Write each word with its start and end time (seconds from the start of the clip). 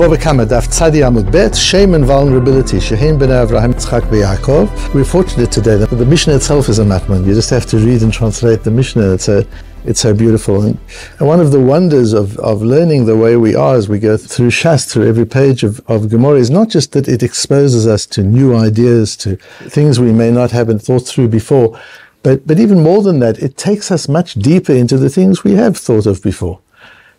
Daf 0.00 0.66
Tzadi 0.66 1.02
Amud 1.06 1.30
Bet, 1.30 1.54
Shame 1.54 1.92
and 1.92 2.06
Vulnerability, 2.06 2.78
Ben 2.78 3.28
Avraham 3.28 3.74
Tzchak. 3.74 4.94
We're 4.94 5.04
fortunate 5.04 5.52
today 5.52 5.76
that 5.76 5.90
the 5.90 6.06
Mishnah 6.06 6.36
itself 6.36 6.70
is 6.70 6.78
a 6.78 6.84
matman. 6.84 7.26
You 7.26 7.34
just 7.34 7.50
have 7.50 7.66
to 7.66 7.76
read 7.76 8.00
and 8.00 8.10
translate 8.10 8.62
the 8.62 8.70
Mishnah. 8.70 9.12
It's 9.12 9.28
a 9.28 9.46
it's 9.84 10.00
so 10.00 10.14
beautiful. 10.14 10.62
And, 10.62 10.78
and 11.18 11.28
one 11.28 11.38
of 11.38 11.52
the 11.52 11.60
wonders 11.60 12.14
of, 12.14 12.38
of 12.38 12.62
learning 12.62 13.04
the 13.04 13.14
way 13.14 13.36
we 13.36 13.54
are 13.54 13.74
as 13.74 13.90
we 13.90 13.98
go 13.98 14.16
through 14.16 14.48
Shas, 14.48 14.90
through 14.90 15.06
every 15.06 15.26
page 15.26 15.64
of, 15.64 15.80
of 15.86 16.08
Gemara, 16.08 16.38
is 16.38 16.48
not 16.48 16.70
just 16.70 16.92
that 16.92 17.06
it 17.06 17.22
exposes 17.22 17.86
us 17.86 18.06
to 18.06 18.22
new 18.22 18.56
ideas, 18.56 19.18
to 19.18 19.36
things 19.68 20.00
we 20.00 20.12
may 20.12 20.30
not 20.30 20.50
have 20.52 20.68
thought 20.80 21.06
through 21.06 21.28
before, 21.28 21.78
but, 22.22 22.46
but 22.46 22.58
even 22.58 22.82
more 22.82 23.02
than 23.02 23.18
that, 23.18 23.38
it 23.38 23.58
takes 23.58 23.90
us 23.90 24.08
much 24.08 24.32
deeper 24.32 24.72
into 24.72 24.96
the 24.96 25.10
things 25.10 25.44
we 25.44 25.56
have 25.56 25.76
thought 25.76 26.06
of 26.06 26.22
before. 26.22 26.60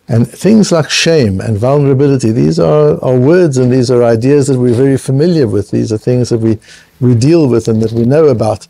And 0.08 0.28
things 0.28 0.72
like 0.72 0.90
shame 0.90 1.40
and 1.40 1.56
vulnerability, 1.56 2.32
these 2.32 2.58
are, 2.58 3.02
are 3.02 3.16
words 3.16 3.56
and 3.56 3.72
these 3.72 3.90
are 3.90 4.02
ideas 4.02 4.48
that 4.48 4.58
we're 4.58 4.74
very 4.74 4.98
familiar 4.98 5.46
with. 5.46 5.70
These 5.70 5.92
are 5.92 5.98
things 5.98 6.28
that 6.30 6.38
we, 6.38 6.58
we 7.00 7.14
deal 7.14 7.48
with 7.48 7.68
and 7.68 7.80
that 7.82 7.92
we 7.92 8.04
know 8.04 8.26
about. 8.26 8.66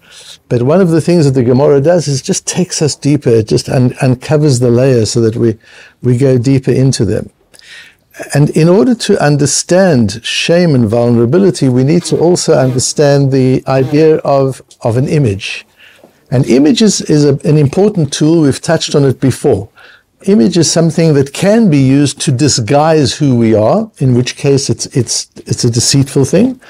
But 0.48 0.62
one 0.62 0.80
of 0.80 0.90
the 0.90 1.00
things 1.00 1.24
that 1.24 1.32
the 1.32 1.42
Gemara 1.42 1.80
does 1.80 2.06
is 2.06 2.20
just 2.20 2.46
takes 2.46 2.82
us 2.82 2.94
deeper, 2.94 3.30
it 3.30 3.48
just 3.48 3.68
un- 3.68 3.94
uncovers 4.02 4.60
the 4.60 4.70
layers 4.70 5.10
so 5.10 5.20
that 5.22 5.36
we, 5.36 5.58
we 6.02 6.18
go 6.18 6.36
deeper 6.36 6.70
into 6.70 7.04
them. 7.04 7.30
And 8.34 8.50
in 8.50 8.68
order 8.68 8.94
to 8.94 9.18
understand 9.24 10.24
shame 10.24 10.74
and 10.74 10.86
vulnerability, 10.86 11.70
we 11.70 11.82
need 11.82 12.02
to 12.04 12.18
also 12.18 12.52
understand 12.52 13.32
the 13.32 13.64
idea 13.66 14.16
of, 14.18 14.60
of 14.82 14.98
an 14.98 15.08
image. 15.08 15.66
And 16.30 16.46
image 16.46 16.82
is, 16.82 17.00
is 17.00 17.24
a, 17.24 17.38
an 17.48 17.56
important 17.56 18.12
tool. 18.12 18.42
We've 18.42 18.60
touched 18.60 18.94
on 18.94 19.04
it 19.04 19.18
before. 19.18 19.70
Image 20.26 20.56
is 20.56 20.70
something 20.70 21.14
that 21.14 21.32
can 21.32 21.68
be 21.68 21.78
used 21.78 22.20
to 22.20 22.30
disguise 22.30 23.14
who 23.16 23.34
we 23.34 23.54
are, 23.54 23.90
in 23.98 24.14
which 24.14 24.36
case 24.36 24.70
it's, 24.70 24.86
it's, 24.86 25.28
it's 25.36 25.64
a 25.64 25.70
deceitful 25.70 26.24
thing, 26.24 26.60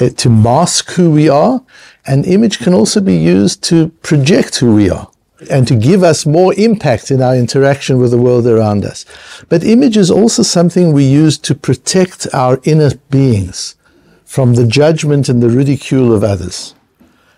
uh, 0.00 0.10
to 0.10 0.28
mask 0.28 0.90
who 0.90 1.10
we 1.10 1.26
are. 1.28 1.62
An 2.06 2.24
image 2.24 2.58
can 2.58 2.74
also 2.74 3.00
be 3.00 3.16
used 3.16 3.62
to 3.64 3.88
project 4.02 4.56
who 4.56 4.74
we 4.74 4.90
are 4.90 5.10
and 5.50 5.66
to 5.66 5.74
give 5.74 6.02
us 6.02 6.26
more 6.26 6.52
impact 6.58 7.10
in 7.10 7.22
our 7.22 7.34
interaction 7.34 7.98
with 7.98 8.10
the 8.10 8.20
world 8.20 8.46
around 8.46 8.84
us. 8.84 9.06
But 9.48 9.64
image 9.64 9.96
is 9.96 10.10
also 10.10 10.42
something 10.42 10.92
we 10.92 11.04
use 11.04 11.38
to 11.38 11.54
protect 11.54 12.26
our 12.34 12.60
inner 12.64 12.94
beings 13.10 13.76
from 14.26 14.54
the 14.54 14.66
judgment 14.66 15.30
and 15.30 15.42
the 15.42 15.48
ridicule 15.48 16.14
of 16.14 16.22
others. 16.22 16.74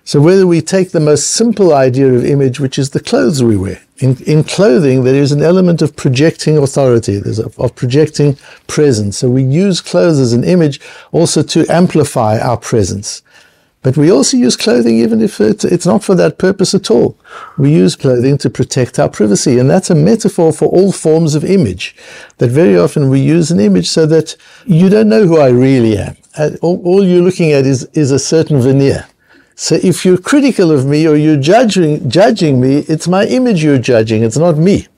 So 0.05 0.21
whether 0.21 0.47
we 0.47 0.61
take 0.61 0.91
the 0.91 1.01
most 1.01 1.31
simple 1.31 1.73
idea 1.73 2.13
of 2.13 2.25
image, 2.25 2.59
which 2.59 2.79
is 2.79 2.91
the 2.91 3.01
clothes 3.01 3.43
we 3.43 3.57
wear, 3.57 3.81
in, 3.99 4.21
in 4.25 4.43
clothing 4.43 5.05
there 5.05 5.15
is 5.15 5.31
an 5.31 5.43
element 5.43 5.81
of 5.81 5.95
projecting 5.95 6.59
authority, 6.59 7.19
there's 7.19 7.39
a, 7.39 7.51
of 7.59 7.77
projecting 7.77 8.37
presence. 8.67 9.19
So 9.19 9.31
we 9.31 9.45
use 9.45 9.81
clothes 9.81 10.19
as 10.19 10.33
an 10.33 10.43
image 10.43 10.81
also 11.13 11.43
to 11.45 11.67
amplify 11.69 12.39
our 12.39 12.57
presence. 12.57 13.23
But 13.83 13.97
we 13.97 14.11
also 14.11 14.37
use 14.37 14.57
clothing 14.57 14.99
even 14.99 15.21
if 15.21 15.41
it, 15.41 15.65
it's 15.65 15.87
not 15.87 16.05
for 16.05 16.15
that 16.15 16.39
purpose 16.39 16.75
at 16.75 16.91
all. 16.91 17.17
We 17.59 17.73
use 17.73 17.97
clothing 17.97 18.39
to 18.39 18.51
protect 18.51 18.99
our 18.99 19.09
privacy. 19.09 19.59
And 19.59 19.69
that's 19.69 19.91
a 19.91 19.95
metaphor 19.95 20.53
for 20.53 20.67
all 20.67 20.93
forms 20.93 21.35
of 21.35 21.45
image. 21.45 21.95
That 22.39 22.51
very 22.51 22.77
often 22.77 23.09
we 23.09 23.21
use 23.21 23.51
an 23.51 23.59
image 23.59 23.89
so 23.89 24.07
that 24.07 24.37
you 24.67 24.89
don't 24.89 25.09
know 25.09 25.27
who 25.27 25.39
I 25.39 25.49
really 25.49 25.99
am. 25.99 26.17
Uh, 26.39 26.51
all, 26.63 26.81
all 26.85 27.05
you're 27.05 27.23
looking 27.23 27.53
at 27.53 27.67
is, 27.67 27.85
is 27.93 28.13
a 28.13 28.21
certain 28.21 28.61
veneer. 28.61 29.07
So 29.55 29.77
if 29.77 30.05
you're 30.05 30.19
critical 30.19 30.71
of 30.73 30.87
me 30.87 31.07
or 31.07 31.17
you're 31.17 31.37
judging, 31.37 32.09
judging 32.09 32.61
me, 32.61 32.79
it's 32.89 33.07
my 33.07 33.27
image 33.27 33.63
you're 33.63 33.79
judging, 33.79 34.23
it's 34.23 34.39
not 34.39 34.57
me. 34.57 34.89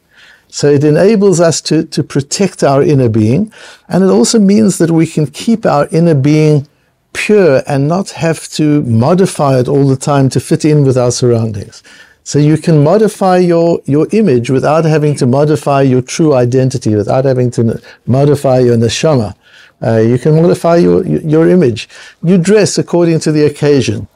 So 0.49 0.69
it 0.69 0.85
enables 0.85 1.41
us 1.41 1.61
to, 1.63 1.85
to 1.85 2.05
protect 2.05 2.63
our 2.63 2.83
inner 2.83 3.09
being. 3.09 3.53
And 3.89 4.05
it 4.05 4.11
also 4.11 4.39
means 4.39 4.79
that 4.79 4.91
we 4.91 5.07
can 5.07 5.27
keep 5.27 5.67
our 5.67 5.89
inner 5.89 6.15
being 6.15 6.69
pure 7.13 7.63
and 7.67 7.89
not 7.89 8.11
have 8.11 8.49
to 8.51 8.83
modify 8.83 9.59
it 9.59 9.69
all 9.69 9.89
the 9.89 9.97
time 9.97 10.29
to 10.29 10.41
fit 10.41 10.65
in 10.65 10.85
with 10.85 10.97
our 10.97 11.11
surroundings. 11.11 11.83
So 12.23 12.39
you 12.39 12.57
can 12.57 12.83
modify 12.83 13.39
your, 13.39 13.81
your 13.85 14.07
image 14.13 14.49
without 14.49 14.85
having 14.85 15.15
to 15.17 15.27
modify 15.27 15.83
your 15.83 16.01
true 16.01 16.35
identity, 16.35 16.95
without 16.95 17.25
having 17.25 17.51
to 17.53 17.83
modify 18.07 18.61
your 18.61 18.77
neshama. 18.77 19.35
Uh, 19.83 19.99
you 19.99 20.19
can 20.19 20.41
modify 20.41 20.77
your, 20.77 21.05
your 21.05 21.49
image. 21.49 21.89
You 22.23 22.39
dress 22.39 22.79
according 22.79 23.21
to 23.21 23.33
the 23.33 23.45
occasion. 23.45 24.09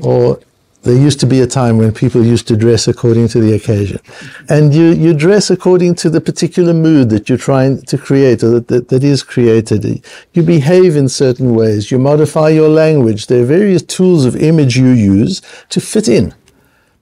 Or 0.00 0.40
there 0.82 0.96
used 0.96 1.20
to 1.20 1.26
be 1.26 1.40
a 1.40 1.46
time 1.46 1.78
when 1.78 1.92
people 1.92 2.24
used 2.24 2.48
to 2.48 2.56
dress 2.56 2.88
according 2.88 3.28
to 3.28 3.40
the 3.40 3.54
occasion. 3.54 4.00
And 4.48 4.74
you, 4.74 4.86
you 4.86 5.14
dress 5.14 5.48
according 5.48 5.94
to 5.96 6.10
the 6.10 6.20
particular 6.20 6.74
mood 6.74 7.10
that 7.10 7.28
you're 7.28 7.38
trying 7.38 7.82
to 7.82 7.96
create 7.96 8.42
or 8.42 8.50
that, 8.50 8.68
that, 8.68 8.88
that 8.88 9.04
is 9.04 9.22
created. 9.22 10.04
You 10.32 10.42
behave 10.42 10.96
in 10.96 11.08
certain 11.08 11.54
ways. 11.54 11.92
You 11.92 12.00
modify 12.00 12.48
your 12.48 12.68
language. 12.68 13.28
There 13.28 13.42
are 13.42 13.46
various 13.46 13.82
tools 13.82 14.24
of 14.24 14.34
image 14.34 14.76
you 14.76 14.88
use 14.88 15.40
to 15.68 15.80
fit 15.80 16.08
in. 16.08 16.34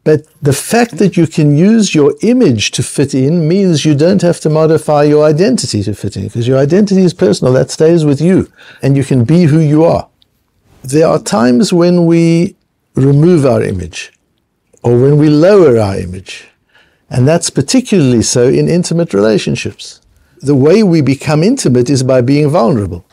But 0.05 0.27
the 0.43 0.53
fact 0.53 0.99
that 0.99 1.17
you 1.17 1.27
can 1.27 1.57
use 1.57 1.95
your 1.95 2.15
image 2.23 2.73
to 2.73 2.83
fit 2.83 3.15
in 3.15 3.49
means 3.49 3.85
you 3.85 3.95
don't 3.95 4.23
have 4.23 4.41
to 4.41 4.51
modify 4.51 5.05
your 5.05 5.25
identity 5.25 5.83
to 5.85 5.95
fit 5.95 6.17
in 6.17 6.25
because 6.25 6.49
your 6.49 6.59
identity 6.59 7.03
is 7.03 7.15
personal. 7.15 7.53
That 7.53 7.71
stays 7.71 8.05
with 8.05 8.21
you 8.21 8.51
and 8.83 8.97
you 8.97 9.05
can 9.05 9.25
be 9.25 9.45
who 9.45 9.59
you 9.59 9.85
are. 9.85 10.09
There 10.83 11.07
are 11.07 11.19
times 11.19 11.73
when 11.73 12.07
we 12.07 12.57
remove 12.95 13.47
our 13.47 13.63
image 13.63 14.13
or 14.83 15.01
when 15.01 15.19
we 15.19 15.29
lower 15.29 15.79
our 15.79 15.97
image. 15.97 16.49
And 17.09 17.27
that's 17.27 17.51
particularly 17.51 18.23
so 18.23 18.49
in 18.49 18.69
intimate 18.69 19.13
relationships. 19.13 20.01
The 20.41 20.55
way 20.55 20.83
we 20.83 21.01
become 21.01 21.43
intimate 21.43 21.91
is 21.91 22.03
by 22.03 22.21
being 22.21 22.49
vulnerable. 22.49 23.05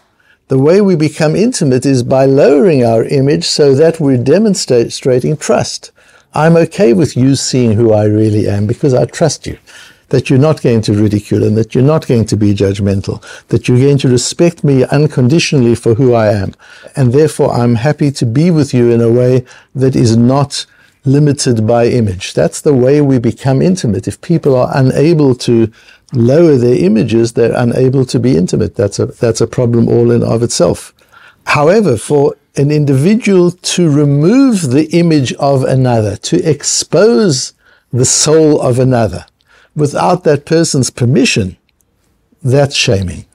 The 0.47 0.59
way 0.59 0.79
we 0.79 0.95
become 0.95 1.35
intimate 1.35 1.85
is 1.85 2.03
by 2.03 2.25
lowering 2.25 2.85
our 2.85 3.03
image 3.03 3.43
so 3.43 3.75
that 3.75 3.99
we're 3.99 4.17
demonstrating 4.17 5.35
trust. 5.35 5.91
I'm 6.33 6.55
okay 6.55 6.93
with 6.93 7.17
you 7.17 7.35
seeing 7.35 7.73
who 7.73 7.91
I 7.91 8.05
really 8.05 8.47
am 8.47 8.65
because 8.65 8.93
I 8.93 9.05
trust 9.05 9.45
you. 9.45 9.57
That 10.09 10.29
you're 10.29 10.39
not 10.39 10.61
going 10.61 10.81
to 10.83 10.93
ridicule 10.93 11.43
and 11.43 11.57
that 11.57 11.75
you're 11.75 11.83
not 11.83 12.07
going 12.07 12.25
to 12.25 12.37
be 12.37 12.53
judgmental, 12.53 13.21
that 13.47 13.67
you're 13.67 13.79
going 13.79 13.97
to 13.99 14.07
respect 14.07 14.63
me 14.63 14.85
unconditionally 14.85 15.75
for 15.75 15.95
who 15.95 16.13
I 16.13 16.31
am. 16.31 16.53
And 16.95 17.13
therefore, 17.13 17.53
I'm 17.53 17.75
happy 17.75 18.11
to 18.11 18.25
be 18.25 18.49
with 18.49 18.73
you 18.73 18.89
in 18.91 19.01
a 19.01 19.11
way 19.11 19.45
that 19.75 19.95
is 19.95 20.15
not 20.15 20.65
limited 21.03 21.65
by 21.65 21.87
image. 21.87 22.33
That's 22.33 22.61
the 22.61 22.73
way 22.73 23.01
we 23.01 23.19
become 23.19 23.61
intimate. 23.61 24.07
If 24.07 24.21
people 24.21 24.55
are 24.55 24.71
unable 24.73 25.35
to 25.35 25.71
lower 26.13 26.55
their 26.55 26.77
images, 26.77 27.33
they're 27.33 27.55
unable 27.55 28.05
to 28.05 28.19
be 28.19 28.37
intimate. 28.37 28.75
That's 28.75 28.99
a, 28.99 29.07
that's 29.07 29.41
a 29.41 29.47
problem 29.47 29.87
all 29.87 30.11
in 30.11 30.23
of 30.23 30.43
itself. 30.43 30.93
However, 31.45 31.97
for 31.97 32.35
an 32.57 32.71
individual 32.71 33.51
to 33.51 33.89
remove 33.89 34.71
the 34.71 34.87
image 34.91 35.33
of 35.33 35.63
another, 35.63 36.17
to 36.17 36.49
expose 36.49 37.53
the 37.93 38.05
soul 38.05 38.59
of 38.61 38.79
another, 38.79 39.25
without 39.77 40.25
that 40.25 40.45
person's 40.45 40.89
permission, 40.89 41.55
that's 42.43 42.75
shaming. 42.75 43.25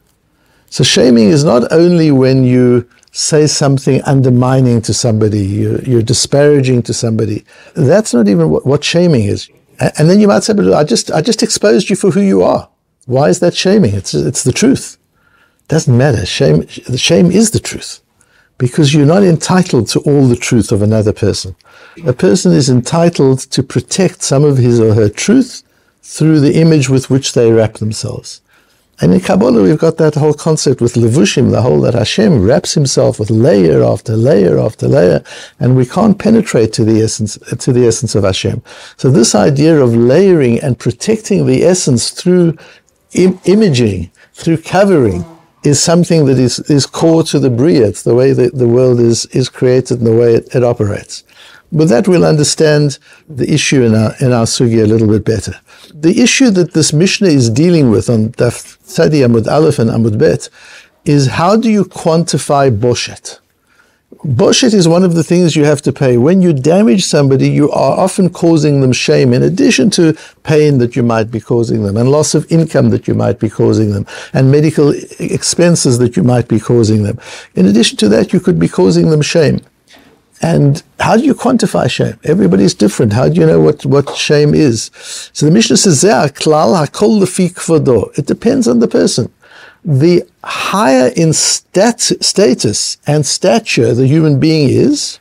So 0.69 0.85
shaming 0.85 1.29
is 1.29 1.45
not 1.45 1.73
only 1.73 2.11
when 2.11 2.45
you 2.45 2.89
say 3.13 3.47
something 3.47 4.03
undermining 4.03 4.83
to 4.83 4.93
somebody, 4.93 5.41
you're, 5.41 5.81
you're 5.83 6.03
disparaging 6.03 6.83
to 6.83 6.93
somebody. 6.95 7.45
That's 7.75 8.13
not 8.13 8.27
even 8.27 8.51
what, 8.51 8.67
what, 8.67 8.83
shaming 8.83 9.25
is. 9.25 9.49
And 9.79 10.11
then 10.11 10.19
you 10.19 10.29
might 10.29 10.43
say, 10.43 10.55
but 10.55 10.73
I 10.73 10.83
just, 10.85 11.11
I 11.11 11.21
just 11.21 11.43
exposed 11.43 11.89
you 11.89 11.97
for 11.97 12.11
who 12.11 12.21
you 12.21 12.43
are. 12.43 12.69
Why 13.07 13.29
is 13.29 13.41
that 13.41 13.55
shaming? 13.55 13.95
It's, 13.95 14.15
it's 14.15 14.45
the 14.45 14.53
truth. 14.53 14.99
Doesn't 15.69 15.97
matter. 15.97 16.27
Shame, 16.27 16.67
shame 16.67 17.31
is 17.31 17.53
the 17.53 17.61
truth 17.61 18.01
because 18.59 18.95
you're 18.95 19.07
not 19.07 19.23
entitled 19.23 19.89
to 19.89 20.01
all 20.01 20.27
the 20.27 20.37
truth 20.37 20.73
of 20.73 20.83
another 20.83 21.13
person. 21.13 21.55
A 22.07 22.13
person 22.13 22.53
is 22.53 22.69
entitled 22.69 23.41
to 23.41 23.63
protect 23.63 24.23
some 24.23 24.45
of 24.45 24.57
his 24.57 24.81
or 24.81 24.95
her 24.95 25.09
truth 25.09 25.63
through 26.03 26.41
the 26.41 26.61
image 26.61 26.89
with 26.89 27.11
which 27.11 27.33
they 27.33 27.51
wrap 27.51 27.75
themselves. 27.75 28.41
And 29.01 29.13
in 29.13 29.21
Kabbalah, 29.21 29.63
we've 29.63 29.79
got 29.79 29.97
that 29.97 30.15
whole 30.15 30.35
concept 30.35 30.81
with 30.81 30.95
levushim, 30.95 31.51
the 31.51 31.63
whole 31.63 31.81
that 31.81 31.95
Hashem 31.95 32.45
wraps 32.45 32.75
himself 32.75 33.19
with 33.19 33.31
layer 33.31 33.83
after 33.83 34.17
layer 34.17 34.59
after 34.61 34.87
layer, 34.87 35.25
and 35.59 35.77
we 35.77 35.87
can't 35.87 36.19
penetrate 36.19 36.73
to 36.75 36.85
the 36.85 37.01
essence 37.03 37.37
to 37.59 37.73
the 37.73 37.87
essence 37.87 38.15
of 38.15 38.23
Hashem. 38.23 38.63
So 38.97 39.11
this 39.11 39.35
idea 39.35 39.81
of 39.81 39.97
layering 39.97 40.61
and 40.61 40.79
protecting 40.79 41.47
the 41.47 41.65
essence 41.65 42.11
through 42.11 42.57
Im- 43.15 43.41
imaging, 43.45 44.11
through 44.33 44.59
covering, 44.59 45.25
is 45.65 45.83
something 45.83 46.25
that 46.27 46.39
is, 46.39 46.59
is 46.71 46.87
core 46.87 47.23
to 47.25 47.39
the 47.39 47.51
Bria. 47.51 47.87
It's 47.87 48.03
the 48.03 48.15
way 48.15 48.33
that 48.33 48.55
the 48.55 48.69
world 48.69 49.01
is, 49.01 49.27
is 49.27 49.49
created 49.49 49.99
and 49.99 50.07
the 50.07 50.17
way 50.17 50.35
it, 50.35 50.55
it 50.55 50.65
operates. 50.65 51.25
With 51.73 51.89
that, 51.89 52.07
we'll 52.07 52.27
understand 52.27 52.99
the 53.31 53.51
issue 53.51 53.83
in 53.83 53.95
our, 53.95 54.15
in 54.21 54.31
our 54.31 54.45
sugya 54.45 54.85
a 54.85 54.87
little 54.87 55.09
bit 55.09 55.25
better. 55.25 55.59
The 55.95 56.21
issue 56.21 56.51
that 56.51 56.75
this 56.75 56.93
Mishnah 56.93 57.29
is 57.29 57.49
dealing 57.49 57.91
with 57.91 58.11
on 58.11 58.29
Daf 58.33 58.77
Tzadi 58.85 59.27
Amud 59.27 59.51
Aleph 59.51 59.79
and 59.79 59.89
Amud 59.89 60.19
Bet 60.19 60.51
is 61.07 61.29
how 61.29 61.57
do 61.57 61.71
you 61.71 61.85
quantify 61.85 62.71
boshet? 62.79 63.39
Boshet 64.23 64.75
is 64.75 64.87
one 64.87 65.03
of 65.03 65.15
the 65.15 65.25
things 65.25 65.57
you 65.57 65.65
have 65.65 65.81
to 65.83 65.93
pay. 65.93 66.19
When 66.19 66.43
you 66.43 66.53
damage 66.53 67.07
somebody, 67.07 67.49
you 67.49 67.71
are 67.71 67.99
often 67.99 68.29
causing 68.29 68.83
them 68.83 68.93
shame, 68.93 69.33
in 69.33 69.43
addition 69.43 69.89
to 69.93 70.15
pain 70.43 70.77
that 70.79 70.95
you 70.95 71.03
might 71.03 71.31
be 71.31 71.41
causing 71.41 71.83
them, 71.85 71.97
and 71.97 72.11
loss 72.11 72.35
of 72.35 72.51
income 72.53 72.91
that 72.91 73.09
you 73.09 73.15
might 73.15 73.41
be 73.41 73.49
causing 73.49 73.93
them, 73.93 74.07
and 74.35 74.53
medical 74.53 74.93
expenses 75.19 75.99
that 75.99 76.17
you 76.17 76.23
might 76.23 76.47
be 76.47 76.61
causing 76.61 77.03
them. 77.03 77.19
In 77.55 77.67
addition 77.67 77.97
to 77.99 78.09
that, 78.11 78.35
you 78.35 78.41
could 78.41 78.59
be 78.59 78.69
causing 78.69 79.09
them 79.09 79.23
shame. 79.23 79.63
And 80.43 80.83
how 80.99 81.17
do 81.17 81.25
you 81.25 81.35
quantify 81.35 81.89
shame? 81.89 82.19
Everybody's 82.25 82.75
different. 82.75 83.13
How 83.13 83.29
do 83.29 83.41
you 83.41 83.47
know 83.47 83.61
what, 83.61 83.87
what 83.87 84.17
shame 84.17 84.55
is? 84.55 84.91
So 85.33 85.47
the 85.47 85.53
Mishnah 85.53 85.77
says, 85.77 86.03
It 86.05 88.27
depends 88.27 88.69
on 88.69 88.79
the 88.81 88.89
person 88.89 89.33
the 89.85 90.23
higher 90.45 91.11
in 91.17 91.33
stat- 91.33 92.01
status 92.01 92.99
and 93.07 93.27
stature 93.27 93.95
the 93.95 94.07
human 94.07 94.39
being 94.39 94.69
is, 94.69 95.19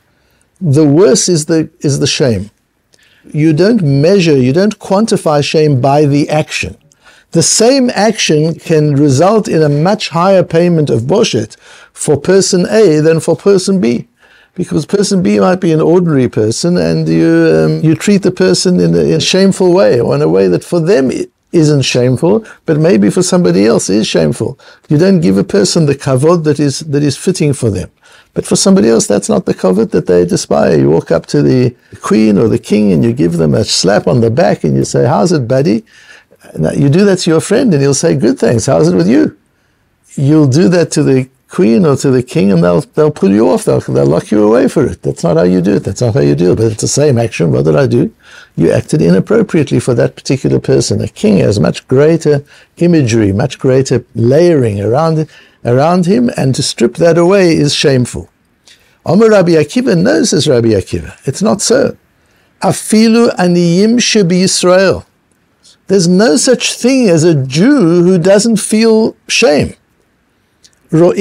the 0.60 0.86
worse 0.86 1.28
is 1.28 1.46
the, 1.46 1.68
is 1.80 1.98
the 1.98 2.06
shame. 2.06 2.50
You 3.32 3.52
don't 3.52 3.82
measure, 3.82 4.36
you 4.36 4.52
don't 4.52 4.78
quantify 4.78 5.44
shame 5.44 5.80
by 5.80 6.06
the 6.06 6.28
action. 6.28 6.76
The 7.32 7.42
same 7.42 7.90
action 7.94 8.56
can 8.56 8.94
result 8.94 9.48
in 9.48 9.62
a 9.62 9.68
much 9.68 10.10
higher 10.10 10.42
payment 10.42 10.90
of 10.90 11.02
boshet 11.02 11.56
for 11.92 12.20
person 12.20 12.66
A 12.68 13.00
than 13.00 13.20
for 13.20 13.36
person 13.36 13.80
B. 13.80 14.08
Because 14.54 14.84
person 14.84 15.22
B 15.22 15.40
might 15.40 15.60
be 15.60 15.72
an 15.72 15.80
ordinary 15.80 16.28
person 16.28 16.76
and 16.76 17.08
you, 17.08 17.50
um, 17.54 17.80
you 17.82 17.94
treat 17.94 18.22
the 18.22 18.30
person 18.30 18.80
in 18.80 18.94
a, 18.94 18.98
in 18.98 19.12
a, 19.14 19.20
shameful 19.20 19.72
way 19.72 19.98
or 19.98 20.14
in 20.14 20.20
a 20.20 20.28
way 20.28 20.46
that 20.48 20.62
for 20.62 20.78
them 20.78 21.10
isn't 21.52 21.82
shameful, 21.82 22.44
but 22.66 22.78
maybe 22.78 23.08
for 23.08 23.22
somebody 23.22 23.64
else 23.64 23.88
is 23.88 24.06
shameful. 24.06 24.58
You 24.88 24.98
don't 24.98 25.20
give 25.20 25.38
a 25.38 25.44
person 25.44 25.86
the 25.86 25.94
kavod 25.94 26.44
that 26.44 26.60
is 26.60 26.80
that 26.80 27.02
is 27.02 27.16
fitting 27.16 27.54
for 27.54 27.70
them. 27.70 27.90
But 28.34 28.46
for 28.46 28.56
somebody 28.56 28.88
else, 28.88 29.06
that's 29.06 29.28
not 29.28 29.46
the 29.46 29.54
kavod 29.54 29.90
that 29.90 30.06
they 30.06 30.24
despise. 30.26 30.78
You 30.78 30.90
walk 30.90 31.10
up 31.10 31.26
to 31.26 31.42
the 31.42 31.74
queen 32.02 32.36
or 32.38 32.48
the 32.48 32.58
king 32.58 32.92
and 32.92 33.02
you 33.04 33.12
give 33.12 33.34
them 33.34 33.54
a 33.54 33.64
slap 33.64 34.06
on 34.06 34.20
the 34.20 34.30
back 34.30 34.64
and 34.64 34.76
you 34.76 34.84
say, 34.84 35.06
"How's 35.06 35.32
it, 35.32 35.48
buddy?" 35.48 35.84
Now, 36.58 36.72
you 36.72 36.88
do 36.90 37.04
that 37.06 37.20
to 37.20 37.30
your 37.30 37.40
friend 37.40 37.72
and 37.72 37.82
he'll 37.82 37.94
say, 37.94 38.14
"Good 38.16 38.38
thanks. 38.38 38.66
How's 38.66 38.88
it 38.88 38.96
with 38.96 39.08
you?" 39.08 39.36
You'll 40.14 40.48
do 40.48 40.68
that 40.68 40.90
to 40.92 41.02
the 41.02 41.28
queen 41.52 41.84
or 41.84 41.96
to 41.96 42.10
the 42.10 42.22
king 42.22 42.50
and 42.50 42.64
they'll, 42.64 42.80
they'll 42.80 43.10
pull 43.10 43.30
you 43.30 43.46
off. 43.50 43.64
They'll, 43.64 43.80
they'll 43.80 44.06
lock 44.06 44.30
you 44.30 44.42
away 44.42 44.68
for 44.68 44.86
it. 44.86 45.02
That's 45.02 45.22
not 45.22 45.36
how 45.36 45.42
you 45.42 45.60
do 45.60 45.76
it. 45.76 45.84
That's 45.84 46.00
not 46.00 46.14
how 46.14 46.20
you 46.20 46.34
deal. 46.34 46.56
But 46.56 46.72
it's 46.72 46.80
the 46.80 46.88
same 46.88 47.18
action. 47.18 47.52
What 47.52 47.66
did 47.66 47.76
I 47.76 47.86
do? 47.86 48.12
You 48.56 48.72
acted 48.72 49.02
inappropriately 49.02 49.78
for 49.78 49.92
that 49.94 50.16
particular 50.16 50.58
person. 50.58 51.02
A 51.02 51.08
king 51.08 51.38
has 51.38 51.60
much 51.60 51.86
greater 51.88 52.42
imagery, 52.78 53.32
much 53.34 53.58
greater 53.58 54.02
layering 54.14 54.80
around, 54.80 55.28
around 55.62 56.06
him. 56.06 56.30
And 56.38 56.54
to 56.54 56.62
strip 56.62 56.94
that 56.94 57.18
away 57.18 57.54
is 57.54 57.74
shameful. 57.74 58.30
Omer 59.04 59.28
Rabbi 59.28 59.52
Akiva 59.52 60.00
knows, 60.00 60.30
says 60.30 60.48
Rabbi 60.48 60.68
Akiva. 60.68 61.18
It's 61.28 61.42
not 61.42 61.60
so. 61.60 61.98
Afilu 62.62 63.28
aniyim 63.36 63.96
shebi 63.98 64.42
Yisrael. 64.44 65.04
There's 65.88 66.08
no 66.08 66.36
such 66.36 66.72
thing 66.72 67.10
as 67.10 67.24
a 67.24 67.34
Jew 67.34 68.04
who 68.04 68.16
doesn't 68.18 68.56
feel 68.56 69.14
shame. 69.28 69.74
Even 70.92 71.16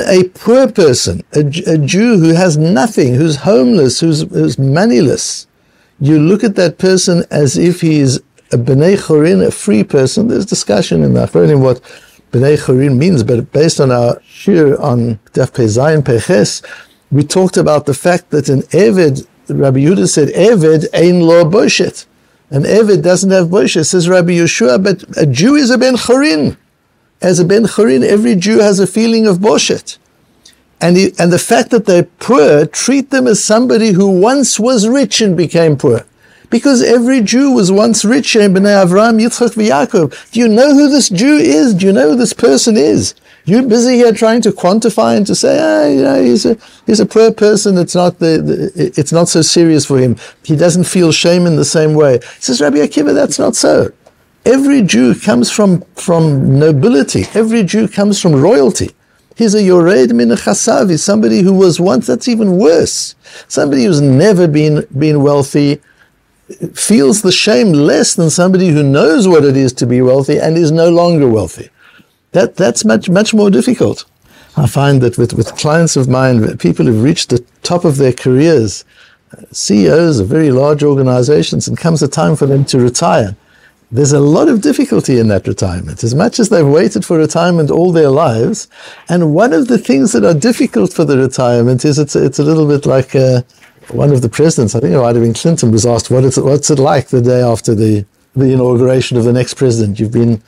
a 0.00 0.24
poor 0.34 0.72
person, 0.72 1.22
a, 1.34 1.40
a, 1.40 1.76
Jew 1.76 2.18
who 2.18 2.34
has 2.34 2.56
nothing, 2.56 3.14
who's 3.14 3.36
homeless, 3.36 4.00
who's, 4.00 4.22
who's 4.22 4.58
moneyless, 4.58 5.46
you 6.00 6.18
look 6.18 6.42
at 6.42 6.56
that 6.56 6.78
person 6.78 7.24
as 7.30 7.58
if 7.58 7.82
he 7.82 8.00
is 8.00 8.16
a 8.50 8.56
bnei 8.56 8.96
chorin, 8.96 9.46
a 9.46 9.50
free 9.50 9.84
person. 9.84 10.28
There's 10.28 10.46
discussion 10.46 11.04
in 11.04 11.12
the 11.12 11.26
Achronim 11.26 11.60
what 11.60 11.82
bnei 12.32 12.58
chorin 12.58 12.96
means, 12.96 13.22
but 13.22 13.52
based 13.52 13.78
on 13.78 13.90
our 13.90 14.16
shiur 14.20 14.80
on 14.80 15.20
Daf 15.34 15.52
Pezayin 15.52 16.02
Peches, 16.02 16.62
we 17.10 17.22
talked 17.22 17.58
about 17.58 17.84
the 17.84 17.92
fact 17.92 18.30
that 18.30 18.48
an 18.48 18.62
Eved, 18.62 19.26
Rabbi 19.50 19.80
Yehuda 19.80 20.08
said, 20.08 20.28
Eved 20.28 20.86
ein 20.94 21.20
lo 21.20 21.44
boshet. 21.44 22.06
An 22.52 22.64
Eved 22.64 23.02
doesn't 23.02 23.30
have 23.30 23.48
boshet, 23.48 23.86
says 23.86 24.10
Rabbi 24.10 24.32
Yehuda, 24.32 24.84
but 24.84 25.16
a 25.16 25.24
Jew 25.24 25.54
is 25.54 25.70
a 25.70 25.78
Ben 25.78 25.96
Chorin. 25.96 26.58
As 27.22 27.38
a 27.38 27.46
Ben 27.46 27.62
Chorin, 27.62 28.04
every 28.04 28.36
Jew 28.36 28.58
has 28.58 28.78
a 28.78 28.86
feeling 28.86 29.26
of 29.26 29.38
Boshet. 29.38 29.96
And, 30.78 30.98
he, 30.98 31.12
and 31.18 31.32
the 31.32 31.38
fact 31.38 31.70
that 31.70 31.86
they're 31.86 32.02
poor, 32.02 32.66
treat 32.66 33.08
them 33.08 33.26
as 33.26 33.42
somebody 33.42 33.92
who 33.92 34.20
once 34.20 34.60
was 34.60 34.86
rich 34.86 35.22
and 35.22 35.34
became 35.34 35.76
poor. 35.78 36.04
Because 36.50 36.82
every 36.82 37.22
Jew 37.22 37.52
was 37.52 37.72
once 37.72 38.04
rich 38.04 38.36
in 38.36 38.52
Bnei 38.52 38.84
Avraham, 38.84 39.18
Yitzchak, 39.18 39.54
Yaakov. 39.54 40.32
Do 40.32 40.40
you 40.40 40.48
know 40.48 40.74
who 40.74 40.90
this 40.90 41.08
Jew 41.08 41.36
is? 41.36 41.72
Do 41.72 41.86
you 41.86 41.92
know 41.94 42.10
who 42.10 42.16
this 42.16 42.34
person 42.34 42.76
is? 42.76 43.14
You're 43.44 43.66
busy 43.66 43.96
here 43.96 44.12
trying 44.12 44.40
to 44.42 44.50
quantify 44.50 45.16
and 45.16 45.26
to 45.26 45.34
say, 45.34 45.58
ah, 45.60 45.88
you 45.88 46.02
know, 46.02 46.22
he's 46.22 46.46
a 46.46 46.56
he's 46.86 47.00
a 47.00 47.06
poor 47.06 47.32
person. 47.32 47.76
It's 47.76 47.94
not 47.94 48.20
the, 48.20 48.40
the, 48.74 48.92
it's 48.96 49.12
not 49.12 49.28
so 49.28 49.42
serious 49.42 49.84
for 49.84 49.98
him. 49.98 50.16
He 50.44 50.54
doesn't 50.54 50.84
feel 50.84 51.10
shame 51.10 51.46
in 51.46 51.56
the 51.56 51.64
same 51.64 51.94
way. 51.94 52.20
He 52.36 52.40
says, 52.40 52.60
Rabbi 52.60 52.76
Akiva, 52.76 53.12
that's 53.12 53.38
not 53.40 53.56
so. 53.56 53.92
Every 54.44 54.82
Jew 54.82 55.14
comes 55.14 55.50
from 55.50 55.82
from 55.96 56.58
nobility. 56.58 57.24
Every 57.34 57.64
Jew 57.64 57.88
comes 57.88 58.20
from 58.20 58.34
royalty. 58.34 58.90
He's 59.36 59.54
a 59.54 59.62
Yored 59.62 60.14
min 60.14 60.28
chasavi, 60.28 60.98
somebody 60.98 61.40
who 61.40 61.52
was 61.52 61.80
once. 61.80 62.06
That's 62.06 62.28
even 62.28 62.58
worse. 62.58 63.16
Somebody 63.48 63.84
who's 63.84 64.00
never 64.00 64.46
been 64.46 64.86
been 64.96 65.22
wealthy 65.22 65.80
feels 66.74 67.22
the 67.22 67.32
shame 67.32 67.72
less 67.72 68.14
than 68.14 68.30
somebody 68.30 68.68
who 68.68 68.82
knows 68.82 69.26
what 69.26 69.44
it 69.44 69.56
is 69.56 69.72
to 69.72 69.86
be 69.86 70.00
wealthy 70.00 70.38
and 70.38 70.56
is 70.56 70.70
no 70.70 70.90
longer 70.90 71.28
wealthy. 71.28 71.70
That, 72.32 72.56
that's 72.56 72.84
much, 72.84 73.08
much 73.08 73.32
more 73.32 73.50
difficult. 73.50 74.04
I 74.56 74.66
find 74.66 75.00
that 75.00 75.16
with, 75.16 75.32
with 75.32 75.56
clients 75.56 75.96
of 75.96 76.08
mine, 76.08 76.58
people 76.58 76.84
who've 76.86 77.02
reached 77.02 77.30
the 77.30 77.44
top 77.62 77.84
of 77.84 77.96
their 77.96 78.12
careers, 78.12 78.84
CEOs 79.50 80.18
of 80.18 80.28
very 80.28 80.50
large 80.50 80.82
organizations, 80.82 81.66
and 81.66 81.78
comes 81.78 82.02
a 82.02 82.08
time 82.08 82.36
for 82.36 82.46
them 82.46 82.64
to 82.66 82.78
retire. 82.78 83.36
There's 83.90 84.12
a 84.12 84.20
lot 84.20 84.48
of 84.48 84.62
difficulty 84.62 85.18
in 85.18 85.28
that 85.28 85.46
retirement, 85.46 86.02
as 86.02 86.14
much 86.14 86.38
as 86.40 86.48
they've 86.48 86.66
waited 86.66 87.04
for 87.04 87.18
retirement 87.18 87.70
all 87.70 87.92
their 87.92 88.08
lives. 88.08 88.68
And 89.08 89.34
one 89.34 89.52
of 89.52 89.68
the 89.68 89.78
things 89.78 90.12
that 90.12 90.24
are 90.24 90.32
difficult 90.34 90.92
for 90.92 91.04
the 91.04 91.18
retirement 91.18 91.84
is 91.84 91.98
it's, 91.98 92.16
it's 92.16 92.38
a 92.38 92.44
little 92.44 92.66
bit 92.66 92.86
like 92.86 93.14
uh, 93.14 93.42
one 93.90 94.10
of 94.10 94.22
the 94.22 94.30
presidents, 94.30 94.74
I 94.74 94.80
think 94.80 94.94
it 94.94 94.98
might 94.98 95.14
have 95.14 95.24
been 95.24 95.34
Clinton, 95.34 95.70
was 95.70 95.84
asked, 95.84 96.10
what 96.10 96.24
is 96.24 96.38
it, 96.38 96.44
what's 96.44 96.70
it 96.70 96.78
like 96.78 97.08
the 97.08 97.20
day 97.20 97.42
after 97.42 97.74
the, 97.74 98.06
the 98.34 98.52
inauguration 98.52 99.18
of 99.18 99.24
the 99.24 99.32
next 99.32 99.54
president? 99.54 100.00
You've 100.00 100.12
been 100.12 100.42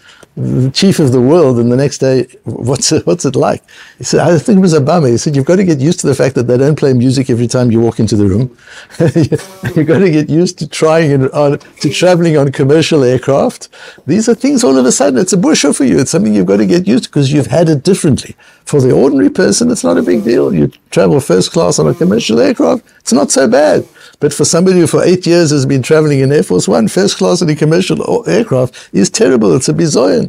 chief 0.72 0.98
of 0.98 1.12
the 1.12 1.20
world, 1.20 1.58
and 1.58 1.70
the 1.70 1.76
next 1.76 1.98
day, 1.98 2.26
what's 2.42 2.90
it, 2.90 3.06
what's 3.06 3.24
it 3.24 3.36
like? 3.36 3.62
He 3.98 4.04
said, 4.04 4.20
I 4.20 4.36
think 4.38 4.58
it 4.58 4.60
was 4.60 4.74
Obama. 4.74 5.08
He 5.08 5.16
said, 5.16 5.36
you've 5.36 5.44
got 5.44 5.56
to 5.56 5.64
get 5.64 5.78
used 5.78 6.00
to 6.00 6.08
the 6.08 6.14
fact 6.14 6.34
that 6.34 6.48
they 6.48 6.58
don't 6.58 6.76
play 6.76 6.92
music 6.92 7.30
every 7.30 7.46
time 7.46 7.70
you 7.70 7.80
walk 7.80 8.00
into 8.00 8.16
the 8.16 8.26
room. 8.26 8.56
you've 9.76 9.86
got 9.86 10.00
to 10.00 10.10
get 10.10 10.28
used 10.28 10.58
to 10.58 10.68
trying 10.68 11.30
on, 11.30 11.58
to 11.58 11.90
traveling 11.90 12.36
on 12.36 12.50
commercial 12.50 13.04
aircraft. 13.04 13.68
These 14.06 14.28
are 14.28 14.34
things 14.34 14.64
all 14.64 14.76
of 14.76 14.84
a 14.84 14.92
sudden, 14.92 15.20
it's 15.20 15.32
a 15.32 15.36
bushel 15.36 15.72
for 15.72 15.84
you. 15.84 16.00
It's 16.00 16.10
something 16.10 16.34
you've 16.34 16.46
got 16.46 16.56
to 16.56 16.66
get 16.66 16.88
used 16.88 17.04
to 17.04 17.10
because 17.10 17.32
you've 17.32 17.46
had 17.46 17.68
it 17.68 17.84
differently. 17.84 18.34
For 18.64 18.80
the 18.80 18.90
ordinary 18.90 19.30
person, 19.30 19.70
it's 19.70 19.84
not 19.84 19.98
a 19.98 20.02
big 20.02 20.24
deal. 20.24 20.52
You 20.52 20.72
travel 20.90 21.20
first 21.20 21.52
class 21.52 21.78
on 21.78 21.86
a 21.86 21.94
commercial 21.94 22.40
aircraft, 22.40 22.84
it's 22.98 23.12
not 23.12 23.30
so 23.30 23.46
bad. 23.46 23.86
But 24.20 24.32
for 24.32 24.44
somebody 24.44 24.80
who 24.80 24.86
for 24.86 25.04
eight 25.04 25.26
years 25.26 25.50
has 25.50 25.66
been 25.66 25.82
traveling 25.82 26.20
in 26.20 26.32
Air 26.32 26.42
Force 26.42 26.66
One, 26.66 26.88
first 26.88 27.18
class 27.18 27.42
in 27.42 27.50
a 27.50 27.54
commercial 27.54 28.28
aircraft, 28.28 28.88
is 28.92 29.10
terrible. 29.10 29.54
It's 29.54 29.68
a 29.68 29.74
bizoyan. 29.74 30.23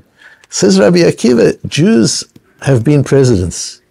Says 0.56 0.80
Rabbi 0.80 1.00
Akiva, 1.00 1.60
Jews 1.68 2.24
have 2.62 2.82
been 2.82 3.04
presidents. 3.04 3.82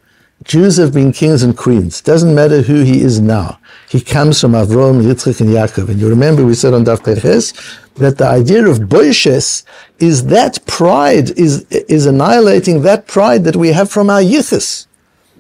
Jews 0.45 0.79
have 0.79 0.95
been 0.95 1.13
kings 1.13 1.43
and 1.43 1.55
queens. 1.55 2.01
Doesn't 2.01 2.35
matter 2.35 2.63
who 2.63 2.81
he 2.81 3.03
is 3.03 3.21
now. 3.21 3.59
He 3.91 4.01
comes 4.01 4.41
from 4.41 4.53
Avram, 4.53 5.03
Yitzchak, 5.03 5.43
and 5.43 5.51
Yaakov. 5.51 5.91
And 5.91 6.01
you 6.01 6.09
remember 6.09 6.43
we 6.43 6.55
said 6.55 6.73
on 6.73 6.87
Daf 6.87 7.05
Peches 7.05 7.53
that 7.97 8.17
the 8.17 8.25
idea 8.25 8.67
of 8.67 8.79
boishes 8.79 9.65
is 9.99 10.25
that 10.29 10.65
pride 10.67 11.39
is, 11.39 11.67
is 11.69 12.07
annihilating 12.07 12.81
that 12.81 13.09
pride 13.09 13.45
that 13.45 13.57
we 13.57 13.69
have 13.69 13.91
from 13.91 14.09
our 14.09 14.23
yichus. 14.23 14.87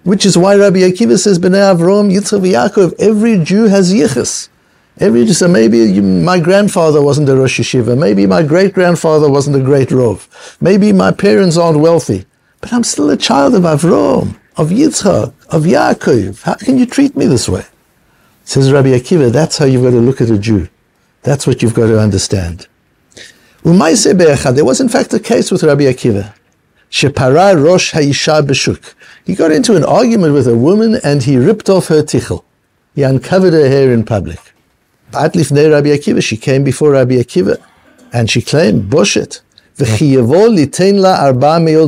Which 0.02 0.26
is 0.26 0.36
why 0.36 0.56
Rabbi 0.56 0.80
Akiva 0.80 1.18
says, 1.18 1.38
Bnei 1.38 1.74
Avram, 1.74 2.12
Yitzchak, 2.12 2.42
Yaakov, 2.42 2.96
every 2.98 3.42
Jew 3.42 3.68
has 3.68 3.94
yichus. 3.94 4.50
Every 5.00 5.26
says, 5.26 5.50
maybe 5.50 5.78
you, 5.78 6.02
my 6.02 6.38
grandfather 6.38 7.02
wasn't 7.02 7.28
a 7.28 7.34
Rosh 7.36 7.58
Yeshiva, 7.58 7.98
maybe 7.98 8.26
my 8.26 8.44
great 8.44 8.72
grandfather 8.72 9.28
wasn't 9.28 9.56
a 9.56 9.60
great 9.60 9.88
Rov, 9.88 10.28
maybe 10.60 10.92
my 10.92 11.10
parents 11.10 11.56
aren't 11.56 11.80
wealthy, 11.80 12.26
but 12.60 12.72
I'm 12.72 12.84
still 12.84 13.10
a 13.10 13.16
child 13.16 13.56
of 13.56 13.64
Avram, 13.64 14.38
of 14.56 14.68
Yitzchak, 14.70 15.34
of 15.50 15.64
Yaakov. 15.64 16.42
How 16.42 16.54
can 16.54 16.78
you 16.78 16.86
treat 16.86 17.16
me 17.16 17.26
this 17.26 17.48
way? 17.48 17.64
Says 18.44 18.70
Rabbi 18.70 18.90
Akiva, 18.90 19.32
that's 19.32 19.58
how 19.58 19.64
you've 19.64 19.82
got 19.82 19.90
to 19.90 20.00
look 20.00 20.20
at 20.20 20.30
a 20.30 20.38
Jew. 20.38 20.68
That's 21.22 21.44
what 21.44 21.60
you've 21.60 21.74
got 21.74 21.88
to 21.88 21.98
understand. 21.98 22.68
There 23.64 23.72
was 23.72 24.80
in 24.80 24.88
fact 24.88 25.12
a 25.12 25.18
case 25.18 25.50
with 25.50 25.64
Rabbi 25.64 25.84
Akiva. 25.84 26.34
Shepara 26.88 27.60
Rosh 27.60 27.92
Haisha 27.94 28.46
Beshuk. 28.46 28.94
He 29.24 29.34
got 29.34 29.50
into 29.50 29.74
an 29.74 29.82
argument 29.82 30.34
with 30.34 30.46
a 30.46 30.56
woman 30.56 31.00
and 31.02 31.24
he 31.24 31.36
ripped 31.36 31.68
off 31.68 31.88
her 31.88 32.02
tichel. 32.02 32.44
He 32.94 33.02
uncovered 33.02 33.54
her 33.54 33.68
hair 33.68 33.92
in 33.92 34.04
public. 34.04 34.53
At 35.12 35.34
lifnei 35.34 35.70
Rabbi 35.70 35.88
Akiva, 35.88 36.22
she 36.22 36.36
came 36.36 36.64
before 36.64 36.92
Rabbi 36.92 37.14
Akiva 37.14 37.60
and 38.12 38.30
she 38.30 38.40
claimed, 38.40 38.90
meot 38.90 39.40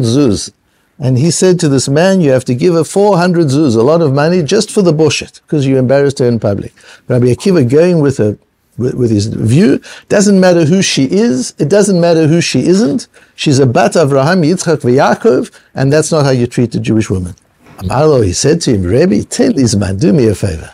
zuz. 0.03 0.53
And 0.99 1.19
he 1.19 1.31
said 1.31 1.61
to 1.61 1.69
this 1.69 1.89
man, 1.89 2.21
you 2.21 2.31
have 2.31 2.45
to 2.47 2.55
give 2.55 2.75
her 2.75 2.85
400 2.85 3.49
zuz, 3.49 3.77
a 3.77 3.83
lot 3.83 4.03
of 4.03 4.13
money, 4.13 4.43
just 4.43 4.71
for 4.71 4.83
the 4.83 4.93
boshet, 4.93 5.41
because 5.43 5.67
you 5.67 5.79
embarrassed 5.79 6.19
her 6.19 6.27
in 6.27 6.41
public. 6.41 6.73
Rabbi 7.07 7.27
Akiva 7.27 7.69
going 7.69 8.01
with 8.01 8.17
her, 8.17 8.39
with, 8.79 8.95
with 8.95 9.11
his 9.11 9.27
view, 9.27 9.81
doesn't 10.09 10.41
matter 10.41 10.65
who 10.65 10.83
she 10.83 11.05
is, 11.05 11.55
it 11.59 11.69
doesn't 11.69 12.01
matter 12.01 12.27
who 12.27 12.41
she 12.41 12.67
isn't. 12.67 13.09
She's 13.35 13.59
a 13.59 13.67
bat 13.67 13.93
Avraham, 13.93 14.45
Yitzchak, 14.45 14.81
Yaakov, 14.81 15.53
and 15.75 15.93
that's 15.93 16.11
not 16.11 16.25
how 16.25 16.31
you 16.31 16.47
treat 16.47 16.75
a 16.75 16.81
Jewish 16.81 17.11
woman. 17.11 17.35
Amarlo, 17.79 18.25
he 18.25 18.33
said 18.33 18.63
to 18.63 18.75
him, 18.75 18.83
Rebbe, 18.83 19.23
tell 19.25 19.53
this 19.53 19.77
man, 19.77 19.99
do 19.99 20.13
me 20.13 20.29
a 20.29 20.35
favor. 20.35 20.73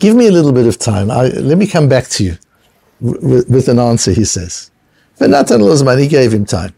Give 0.00 0.16
me 0.16 0.26
a 0.26 0.32
little 0.32 0.52
bit 0.52 0.66
of 0.66 0.78
time. 0.78 1.10
I, 1.10 1.28
let 1.28 1.58
me 1.58 1.66
come 1.66 1.88
back 1.88 2.08
to 2.08 2.24
you 2.24 2.38
with, 3.00 3.48
with 3.48 3.68
an 3.68 3.78
answer, 3.78 4.12
he 4.12 4.24
says. 4.24 4.70
Venatan 5.18 5.60
Lozman, 5.60 6.00
he 6.00 6.08
gave 6.08 6.32
him 6.32 6.46
time. 6.46 6.74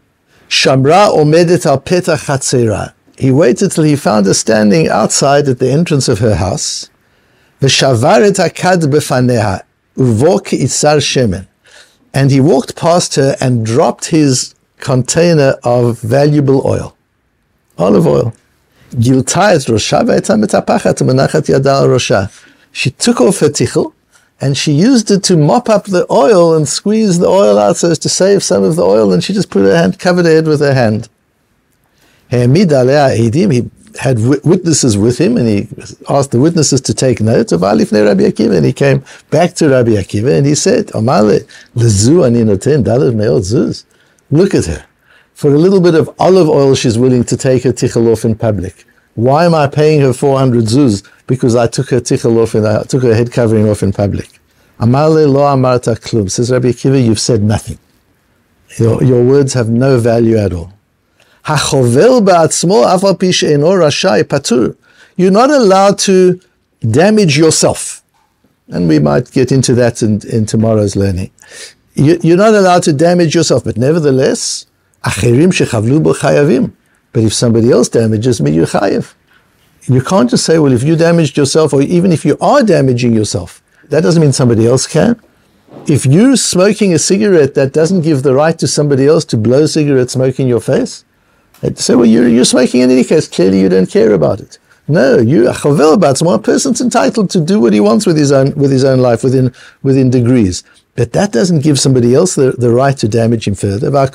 Shamra 0.49 1.09
omedet 1.09 1.65
al 1.65 1.79
petach. 1.79 2.93
He 3.17 3.31
waited 3.31 3.71
till 3.71 3.85
he 3.85 3.95
found 3.95 4.25
her 4.25 4.33
standing 4.33 4.89
outside 4.89 5.47
at 5.47 5.59
the 5.59 5.71
entrance 5.71 6.09
of 6.09 6.19
her 6.19 6.35
house. 6.35 6.89
V'shavaret 7.61 8.35
hakad 8.35 8.81
befaneha 8.91 9.61
uvok 9.95 10.47
itzar 10.47 10.97
shemen. 10.97 11.47
And 12.13 12.29
he 12.29 12.41
walked 12.41 12.75
past 12.75 13.15
her 13.15 13.37
and 13.39 13.65
dropped 13.65 14.05
his 14.05 14.53
container 14.79 15.55
of 15.63 16.01
valuable 16.01 16.67
oil, 16.67 16.97
olive 17.77 18.05
oil. 18.05 18.33
Gilta 18.91 19.55
et 19.55 19.61
rosha 19.61 20.03
v'etam 20.03 20.43
metapachat 20.43 21.01
menachat 21.01 21.47
yada 21.47 21.71
al 21.71 21.87
rosha. 21.87 22.29
She 22.73 22.91
took 22.91 23.21
off 23.21 23.39
her 23.39 23.49
tichel 23.49 23.93
and 24.41 24.57
she 24.57 24.73
used 24.73 25.09
it 25.09 25.23
to 25.23 25.37
mop 25.37 25.69
up 25.69 25.85
the 25.85 26.05
oil 26.11 26.53
and 26.53 26.67
squeeze 26.67 27.17
the 27.19 27.27
oil 27.27 27.57
out 27.57 27.77
so 27.77 27.91
as 27.91 27.99
to 27.99 28.09
save 28.09 28.43
some 28.43 28.61
of 28.61 28.75
the 28.75 28.83
oil, 28.83 29.13
and 29.13 29.23
she 29.23 29.31
just 29.31 29.49
put 29.49 29.63
her 29.63 29.73
hand, 29.73 29.99
covered 29.99 30.25
her 30.25 30.31
head 30.31 30.47
with 30.47 30.59
her 30.59 30.73
hand. 30.73 31.07
He 32.29 33.69
had 33.99 34.19
witnesses 34.19 34.97
with 34.97 35.17
him, 35.17 35.37
and 35.37 35.47
he 35.47 35.67
asked 36.09 36.31
the 36.31 36.41
witnesses 36.41 36.81
to 36.81 36.93
take 36.93 37.21
note 37.21 37.53
of 37.53 37.63
Alif 37.63 37.93
ne 37.93 38.01
Rabbi 38.01 38.23
Akiva, 38.23 38.57
and 38.57 38.65
he 38.65 38.73
came 38.73 39.05
back 39.29 39.53
to 39.53 39.69
Rabbi 39.69 39.91
Akiva, 39.91 40.37
and 40.37 40.45
he 40.45 40.55
said, 40.55 40.91
Look 44.31 44.55
at 44.55 44.65
her. 44.65 44.85
For 45.35 45.53
a 45.53 45.57
little 45.57 45.79
bit 45.79 45.95
of 45.95 46.13
olive 46.19 46.49
oil, 46.49 46.75
she's 46.75 46.97
willing 46.97 47.23
to 47.25 47.37
take 47.37 47.63
her 47.63 47.71
tichel 47.71 48.11
off 48.11 48.25
in 48.25 48.35
public. 48.35 48.85
Why 49.15 49.45
am 49.45 49.55
I 49.55 49.67
paying 49.67 50.01
her 50.01 50.11
400 50.11 50.65
zuz? 50.65 51.07
Because 51.27 51.55
I 51.55 51.67
took 51.67 51.89
her 51.89 52.01
tichel 52.01 52.37
off 52.37 52.53
and 52.55 52.67
I 52.67 52.83
took 52.83 53.03
her 53.03 53.13
head 53.13 53.31
covering 53.31 53.69
off 53.69 53.81
in 53.83 53.93
public. 53.93 54.29
Amale 54.79 55.31
lo 55.31 55.41
amarta 55.41 55.97
klum. 55.99 56.29
Says 56.29 56.51
Rabbi 56.51 56.69
Akiva, 56.69 57.03
you've 57.03 57.19
said 57.19 57.41
nothing. 57.41 57.79
Your, 58.77 59.03
your 59.03 59.23
words 59.23 59.53
have 59.53 59.69
no 59.69 59.99
value 59.99 60.37
at 60.37 60.51
all. 60.51 60.73
Hachovel 61.45 62.25
ba'atzmo 62.25 62.85
afal 62.85 63.19
pish 63.19 63.43
rashai 63.43 64.23
patur. 64.23 64.75
You're 65.15 65.31
not 65.31 65.51
allowed 65.51 65.99
to 65.99 66.39
damage 66.89 67.37
yourself. 67.37 68.01
And 68.69 68.87
we 68.87 68.99
might 68.99 69.31
get 69.31 69.51
into 69.51 69.75
that 69.75 70.01
in, 70.01 70.21
in 70.27 70.45
tomorrow's 70.45 70.95
learning. 70.95 71.31
You, 71.95 72.17
you're 72.23 72.37
not 72.37 72.55
allowed 72.55 72.83
to 72.83 72.93
damage 72.93 73.35
yourself, 73.35 73.63
but 73.63 73.77
nevertheless, 73.77 74.65
acherim 75.03 75.51
shechavlu 75.51 76.01
chayavim. 76.15 76.73
But 77.11 77.23
if 77.23 77.33
somebody 77.33 77.71
else 77.71 77.89
damages 77.89 78.41
me, 78.41 78.51
you're 78.51 78.65
chayiv. 78.65 79.13
You 79.85 80.01
can't 80.01 80.29
just 80.29 80.45
say, 80.45 80.59
well, 80.59 80.71
if 80.71 80.83
you 80.83 80.95
damaged 80.95 81.37
yourself, 81.37 81.73
or 81.73 81.81
even 81.81 82.11
if 82.11 82.23
you 82.23 82.37
are 82.39 82.63
damaging 82.63 83.13
yourself, 83.13 83.61
that 83.89 84.01
doesn't 84.01 84.21
mean 84.21 84.31
somebody 84.31 84.65
else 84.65 84.87
can. 84.87 85.19
If 85.87 86.05
you're 86.05 86.37
smoking 86.37 86.93
a 86.93 86.99
cigarette, 86.99 87.55
that 87.55 87.73
doesn't 87.73 88.01
give 88.01 88.23
the 88.23 88.33
right 88.33 88.57
to 88.59 88.67
somebody 88.67 89.07
else 89.07 89.25
to 89.25 89.37
blow 89.37 89.65
cigarette 89.65 90.09
smoke 90.09 90.39
in 90.39 90.47
your 90.47 90.61
face. 90.61 91.03
They'd 91.59 91.77
say, 91.77 91.95
well, 91.95 92.05
you're, 92.05 92.29
you're 92.29 92.45
smoking 92.45 92.81
in 92.81 92.91
any 92.91 93.03
case. 93.03 93.27
Clearly, 93.27 93.59
you 93.59 93.69
don't 93.69 93.89
care 93.89 94.13
about 94.13 94.39
it. 94.39 94.59
No, 94.87 95.17
you 95.17 95.49
a 95.49 95.53
chovel 95.53 95.93
about 95.93 96.19
one 96.19 96.43
person's 96.43 96.81
entitled 96.81 97.29
to 97.29 97.39
do 97.39 97.59
what 97.59 97.71
he 97.71 97.79
wants 97.79 98.05
with 98.05 98.17
his 98.17 98.33
own 98.33 98.53
with 98.55 98.69
his 98.71 98.83
own 98.83 98.99
life 98.99 99.23
within 99.23 99.53
within 99.81 100.09
degrees. 100.09 100.63
But 100.95 101.13
that 101.13 101.31
doesn't 101.31 101.61
give 101.61 101.79
somebody 101.79 102.13
else 102.13 102.35
the, 102.35 102.51
the 102.51 102.69
right 102.69 102.95
to 102.97 103.07
damage 103.07 103.47
him 103.47 103.55
further. 103.55 103.87
Er 103.87 104.09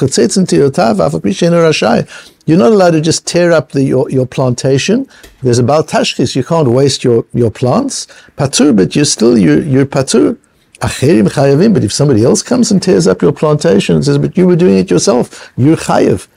you're 2.47 2.59
not 2.59 2.73
allowed 2.73 2.91
to 2.93 3.01
just 3.01 3.27
tear 3.27 3.51
up 3.51 3.73
the, 3.73 3.83
your, 3.83 4.09
your 4.11 4.27
plantation. 4.27 5.09
There's 5.43 5.59
about 5.59 5.89
tashkis. 5.89 6.37
You 6.37 6.45
can't 6.45 6.69
waste 6.69 7.03
your, 7.03 7.27
your 7.35 7.51
plants. 7.51 8.07
Patur, 8.37 8.77
but 8.77 8.95
you're 8.95 9.05
still, 9.05 9.37
you're, 9.37 9.61
you're 9.61 9.87
patur. 9.87 10.39
But 10.81 11.85
if 11.85 11.93
somebody 11.93 12.25
else 12.25 12.43
comes 12.43 12.71
and 12.71 12.81
tears 12.81 13.09
up 13.09 13.23
your 13.23 13.33
plantation 13.33 13.97
and 13.97 14.05
says, 14.05 14.19
but 14.19 14.37
you 14.37 14.47
were 14.47 14.55
doing 14.55 14.79
it 14.79 14.89
yourself, 14.89 15.53
you're 15.57 15.77
chayiv. 15.77 16.29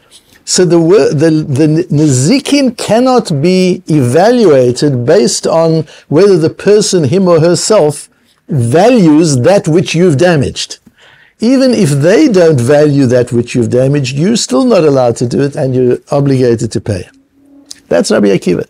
So 0.45 0.65
the, 0.65 0.77
the, 1.13 1.29
the 1.29 1.85
Nezikin 1.89 2.77
cannot 2.77 3.41
be 3.41 3.83
evaluated 3.87 5.05
based 5.05 5.45
on 5.47 5.85
whether 6.09 6.37
the 6.37 6.49
person, 6.49 7.03
him 7.05 7.27
or 7.27 7.39
herself, 7.39 8.09
values 8.47 9.39
that 9.41 9.67
which 9.67 9.95
you've 9.95 10.17
damaged. 10.17 10.79
Even 11.39 11.71
if 11.71 11.89
they 11.89 12.27
don't 12.27 12.59
value 12.59 13.05
that 13.07 13.31
which 13.31 13.55
you've 13.55 13.69
damaged, 13.69 14.15
you're 14.15 14.35
still 14.35 14.65
not 14.65 14.83
allowed 14.83 15.15
to 15.17 15.27
do 15.27 15.41
it 15.41 15.55
and 15.55 15.73
you're 15.73 15.97
obligated 16.11 16.71
to 16.71 16.81
pay. 16.81 17.09
That's 17.87 18.11
Rabbi 18.11 18.27
Akiva. 18.27 18.67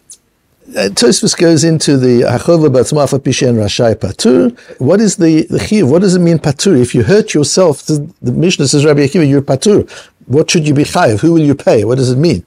Uh, 0.70 0.88
Tosfos 0.88 1.38
goes 1.38 1.66
into 1.66 1.98
the 1.98 2.22
Hachova 2.22 2.70
Batzmafa 2.70 3.20
Pishen 3.20 3.56
Rashai 3.56 3.96
Patur. 3.96 4.58
What 4.80 5.01
is 5.01 5.18
the, 5.18 5.46
the 5.50 5.60
chiv? 5.60 5.90
What 5.90 6.01
does 6.01 6.16
it 6.16 6.20
mean 6.20 6.38
Patur? 6.40 6.80
If 6.80 6.96
you 6.96 7.04
hurt 7.04 7.34
yourself, 7.34 7.84
the, 7.84 8.10
the 8.22 8.32
Mishnah 8.32 8.70
says 8.70 8.86
Rabbi 8.86 9.01
Akiva, 9.01 9.28
you're 9.28 9.42
Patur. 9.42 9.90
What 10.26 10.50
should 10.50 10.66
you 10.66 10.75
be 10.75 10.85
chayiv? 10.85 11.21
Who 11.21 11.33
will 11.33 11.47
you 11.50 11.55
pay? 11.55 11.85
What 11.85 11.99
does 11.99 12.11
it 12.11 12.19
mean? 12.19 12.43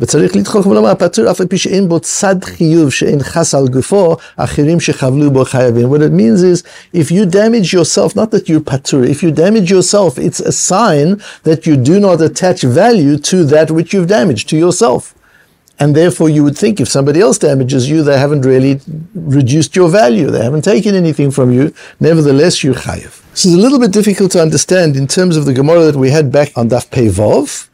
וצריך 0.00 0.36
לדחוק 0.36 0.66
ולומר, 0.66 0.94
פטור 0.98 1.30
אף 1.30 1.40
על 1.40 1.46
פי 1.46 1.58
שאין 1.58 1.88
בו 1.88 2.00
צד 2.00 2.44
חיוב 2.44 2.90
שאין 2.90 3.22
חס 3.22 3.54
על 3.54 3.68
גופו, 3.68 4.16
אחרים 4.36 4.80
שחבלו 4.80 5.30
בו 5.30 5.44
חייבים. 5.44 5.92
What 5.92 5.98
it 5.98 6.12
means 6.12 6.42
is, 6.42 6.62
if 6.94 7.10
you 7.10 7.24
damage 7.24 7.72
yourself, 7.72 8.14
not 8.14 8.30
that 8.30 8.48
you're 8.48 8.60
patur, 8.60 9.08
if 9.08 9.22
you 9.22 9.30
damage 9.30 9.70
yourself, 9.70 10.18
it's 10.18 10.40
a 10.40 10.52
sign 10.52 11.22
that 11.44 11.66
you 11.66 11.76
do 11.76 11.98
not 11.98 12.20
attach 12.20 12.62
value 12.62 13.16
to 13.30 13.44
that 13.44 13.70
which 13.70 13.94
you've 13.94 14.08
damaged, 14.08 14.48
to 14.50 14.56
yourself. 14.56 15.14
And 15.81 15.95
therefore 15.95 16.29
you 16.29 16.43
would 16.43 16.55
think 16.55 16.79
if 16.79 16.87
somebody 16.87 17.21
else 17.21 17.39
damages 17.39 17.89
you, 17.89 18.03
they 18.03 18.19
haven't 18.19 18.43
really 18.43 18.79
reduced 19.15 19.75
your 19.75 19.89
value, 19.89 20.27
they 20.29 20.43
haven't 20.43 20.61
taken 20.61 20.93
anything 20.93 21.31
from 21.31 21.51
you, 21.51 21.73
nevertheless 21.99 22.63
you're 22.63 22.75
chayiv. 22.75 23.13
This 23.31 23.45
is 23.45 23.55
a 23.55 23.57
little 23.57 23.79
bit 23.79 23.91
difficult 23.91 24.29
to 24.33 24.41
understand 24.43 24.95
in 24.95 25.07
terms 25.07 25.35
of 25.37 25.45
the 25.45 25.53
Gemara 25.53 25.85
that 25.85 25.95
we 25.95 26.11
had 26.11 26.31
back 26.31 26.55
on 26.55 26.69
Daf 26.69 26.91
Pei 26.91 27.07
Vov, 27.07 27.67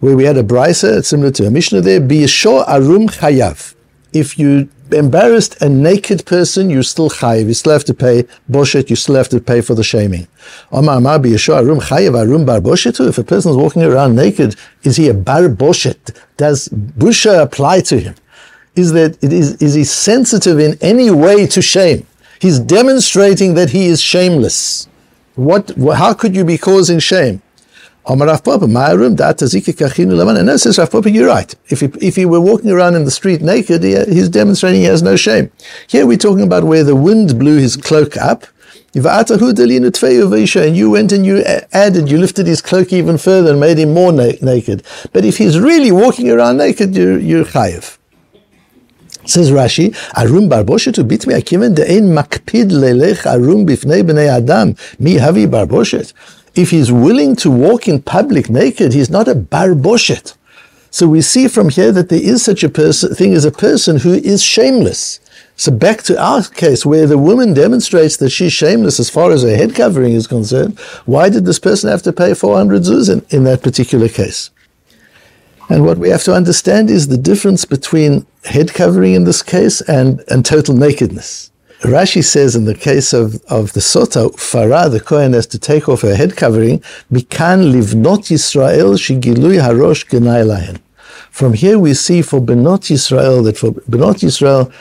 where 0.00 0.16
we 0.16 0.24
had 0.24 0.38
a 0.38 0.42
brisa, 0.42 1.04
similar 1.04 1.30
to 1.32 1.46
a 1.46 1.50
Mishnah 1.50 1.82
there, 1.82 2.00
be 2.00 2.26
sure 2.26 2.64
arum 2.66 3.06
chayav. 3.08 3.74
If 4.14 4.38
you 4.38 4.70
embarrassed 4.94 5.60
and 5.60 5.82
naked 5.82 6.24
person, 6.26 6.70
you 6.70 6.82
still 6.82 7.10
chayiv. 7.10 7.46
You 7.46 7.54
still 7.54 7.72
have 7.72 7.84
to 7.84 7.94
pay 7.94 8.24
boshet. 8.50 8.90
You 8.90 8.96
still 8.96 9.16
have 9.16 9.28
to 9.30 9.40
pay 9.40 9.60
for 9.60 9.74
the 9.74 9.84
shaming. 9.84 10.26
Sure 10.70 11.56
arum 11.56 11.78
bar 12.46 12.60
boshet. 12.60 13.08
If 13.08 13.18
a 13.18 13.24
person 13.24 13.50
is 13.52 13.56
walking 13.56 13.82
around 13.82 14.16
naked, 14.16 14.56
is 14.82 14.96
he 14.96 15.08
a 15.08 15.14
bar 15.14 15.48
boshet? 15.48 16.16
Does 16.36 16.68
busha 16.68 17.42
apply 17.42 17.80
to 17.82 17.98
him? 17.98 18.14
Is 18.74 18.92
that 18.92 19.22
is 19.22 19.56
is 19.56 19.74
he 19.74 19.84
sensitive 19.84 20.58
in 20.58 20.78
any 20.80 21.10
way 21.10 21.46
to 21.48 21.60
shame? 21.60 22.06
He's 22.40 22.58
demonstrating 22.58 23.54
that 23.54 23.70
he 23.70 23.86
is 23.86 24.00
shameless. 24.00 24.88
What? 25.34 25.72
How 25.94 26.14
could 26.14 26.34
you 26.34 26.44
be 26.44 26.58
causing 26.58 26.98
shame? 26.98 27.42
Amar 28.04 28.26
Rav 28.26 28.42
Papa, 28.42 28.66
room, 28.66 29.14
that 29.16 29.36
kachinu 29.38 30.16
laman. 30.16 30.48
And 30.48 30.60
says 30.60 30.76
Rav 30.76 30.90
Papa, 30.90 31.08
you're 31.10 31.28
right. 31.28 31.54
If 31.68 31.80
he, 31.80 31.86
if 32.00 32.16
he 32.16 32.26
were 32.26 32.40
walking 32.40 32.70
around 32.70 32.96
in 32.96 33.04
the 33.04 33.12
street 33.12 33.42
naked, 33.42 33.84
he, 33.84 33.94
he's 34.06 34.28
demonstrating 34.28 34.80
he 34.80 34.86
has 34.86 35.02
no 35.02 35.14
shame. 35.14 35.52
Here 35.86 36.04
we're 36.04 36.16
talking 36.16 36.42
about 36.42 36.64
where 36.64 36.82
the 36.82 36.96
wind 36.96 37.38
blew 37.38 37.58
his 37.58 37.76
cloak 37.76 38.16
up. 38.16 38.44
And 38.94 39.04
you 40.76 40.90
went 40.90 41.12
and 41.12 41.24
you 41.24 41.42
added, 41.72 42.10
you 42.10 42.18
lifted 42.18 42.46
his 42.46 42.60
cloak 42.60 42.92
even 42.92 43.16
further 43.16 43.52
and 43.52 43.60
made 43.60 43.78
him 43.78 43.94
more 43.94 44.12
na- 44.12 44.32
naked. 44.42 44.82
But 45.12 45.24
if 45.24 45.38
he's 45.38 45.58
really 45.58 45.92
walking 45.92 46.28
around 46.28 46.58
naked, 46.58 46.94
you're, 46.94 47.18
you're. 47.18 47.46
Says 49.24 49.52
Rashi, 49.52 49.94
Arum 50.16 50.50
barboshet 50.50 50.98
ubit 50.98 51.28
mi 51.28 51.34
akiven 51.34 51.76
de'ein 51.76 52.12
makpid 52.12 52.70
lelech 52.72 53.24
arum 53.24 53.64
bifnei 53.64 54.02
b'nei 54.02 54.28
adam 54.28 54.74
mi 54.98 55.14
havi 55.14 55.46
barboshet 55.46 56.12
if 56.54 56.70
he's 56.70 56.92
willing 56.92 57.36
to 57.36 57.50
walk 57.50 57.88
in 57.88 58.02
public 58.02 58.50
naked, 58.50 58.92
he's 58.92 59.10
not 59.10 59.28
a 59.28 59.34
barboshet. 59.34 60.36
So 60.90 61.08
we 61.08 61.22
see 61.22 61.48
from 61.48 61.70
here 61.70 61.90
that 61.92 62.10
there 62.10 62.22
is 62.22 62.44
such 62.44 62.62
a 62.62 62.68
person, 62.68 63.14
thing 63.14 63.32
as 63.32 63.46
a 63.46 63.50
person 63.50 64.00
who 64.00 64.12
is 64.12 64.42
shameless. 64.42 65.20
So 65.56 65.72
back 65.72 66.02
to 66.02 66.20
our 66.22 66.42
case 66.42 66.84
where 66.84 67.06
the 67.06 67.16
woman 67.16 67.54
demonstrates 67.54 68.16
that 68.18 68.30
she's 68.30 68.52
shameless 68.52 69.00
as 69.00 69.08
far 69.08 69.30
as 69.30 69.42
her 69.42 69.56
head 69.56 69.74
covering 69.74 70.12
is 70.12 70.26
concerned, 70.26 70.78
why 71.06 71.28
did 71.30 71.44
this 71.46 71.58
person 71.58 71.88
have 71.88 72.02
to 72.02 72.12
pay 72.12 72.34
400 72.34 72.82
zuz 72.82 73.10
in, 73.10 73.24
in 73.30 73.44
that 73.44 73.62
particular 73.62 74.08
case? 74.08 74.50
And 75.70 75.86
what 75.86 75.98
we 75.98 76.10
have 76.10 76.24
to 76.24 76.34
understand 76.34 76.90
is 76.90 77.08
the 77.08 77.16
difference 77.16 77.64
between 77.64 78.26
head 78.44 78.74
covering 78.74 79.14
in 79.14 79.24
this 79.24 79.42
case 79.42 79.80
and, 79.82 80.22
and 80.28 80.44
total 80.44 80.74
nakedness. 80.74 81.51
Rashi 81.82 82.22
says 82.22 82.54
in 82.54 82.64
the 82.64 82.76
case 82.76 83.12
of, 83.12 83.42
of 83.46 83.72
the 83.72 83.80
Sota, 83.80 84.30
Farah, 84.36 84.88
the 84.88 85.00
Kohen, 85.00 85.32
has 85.32 85.48
to 85.48 85.58
take 85.58 85.88
off 85.88 86.02
her 86.02 86.14
head 86.14 86.36
covering, 86.36 86.78
Mikan 87.10 87.72
livnot 87.72 88.30
Yisrael 88.30 88.94
shigilui 88.94 89.60
harosh 89.60 90.06
genai. 90.06 90.80
From 91.30 91.54
here 91.54 91.80
we 91.80 91.94
see 91.94 92.22
for 92.22 92.40
Benot 92.40 92.90
Yisrael 92.92 93.42
that 93.44 93.58
for 93.58 93.72
Benot 93.72 94.22
Yisrael, 94.22 94.72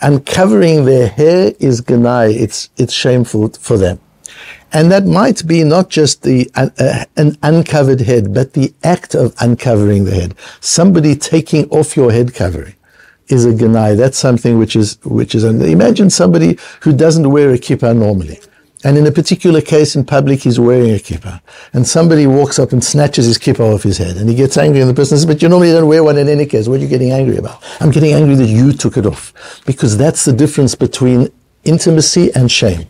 uncovering 0.00 0.86
their 0.86 1.06
hair 1.06 1.52
is 1.60 1.80
ganai. 1.82 2.34
It's 2.34 2.68
it's 2.76 2.92
shameful 2.92 3.50
for 3.50 3.78
them. 3.78 4.00
And 4.72 4.90
that 4.90 5.06
might 5.06 5.46
be 5.46 5.62
not 5.62 5.88
just 5.88 6.22
the 6.22 6.50
uh, 6.56 6.70
uh, 6.80 7.04
an 7.16 7.36
uncovered 7.44 8.00
head, 8.00 8.34
but 8.34 8.54
the 8.54 8.74
act 8.82 9.14
of 9.14 9.36
uncovering 9.40 10.04
the 10.04 10.12
head. 10.12 10.34
Somebody 10.60 11.14
taking 11.14 11.68
off 11.70 11.96
your 11.96 12.10
head 12.10 12.34
covering 12.34 12.74
is 13.30 13.46
a 13.46 13.52
ganai. 13.52 13.96
That's 13.96 14.18
something 14.18 14.58
which 14.58 14.76
is 14.76 14.98
which 15.04 15.34
is. 15.34 15.44
Imagine 15.44 16.10
somebody 16.10 16.58
who 16.82 16.92
doesn't 16.92 17.30
wear 17.30 17.50
a 17.52 17.58
kippah 17.58 17.96
normally. 17.96 18.40
And 18.82 18.96
in 18.96 19.06
a 19.06 19.12
particular 19.12 19.60
case 19.60 19.94
in 19.94 20.04
public, 20.04 20.40
he's 20.40 20.58
wearing 20.58 20.90
a 20.92 20.98
kippah. 20.98 21.42
And 21.74 21.86
somebody 21.86 22.26
walks 22.26 22.58
up 22.58 22.72
and 22.72 22.82
snatches 22.82 23.26
his 23.26 23.36
kippah 23.36 23.74
off 23.74 23.82
his 23.82 23.98
head. 23.98 24.16
And 24.16 24.28
he 24.28 24.34
gets 24.34 24.56
angry, 24.56 24.80
and 24.80 24.88
the 24.88 24.94
person 24.94 25.18
says, 25.18 25.26
But 25.26 25.42
you 25.42 25.50
normally 25.50 25.72
don't 25.72 25.86
wear 25.86 26.02
one 26.02 26.16
in 26.16 26.28
any 26.28 26.46
case. 26.46 26.66
What 26.66 26.80
are 26.80 26.82
you 26.82 26.88
getting 26.88 27.12
angry 27.12 27.36
about? 27.36 27.62
I'm 27.80 27.90
getting 27.90 28.14
angry 28.14 28.36
that 28.36 28.46
you 28.46 28.72
took 28.72 28.96
it 28.96 29.04
off. 29.04 29.34
Because 29.66 29.98
that's 29.98 30.24
the 30.24 30.32
difference 30.32 30.74
between 30.74 31.28
intimacy 31.64 32.32
and 32.34 32.50
shame. 32.50 32.88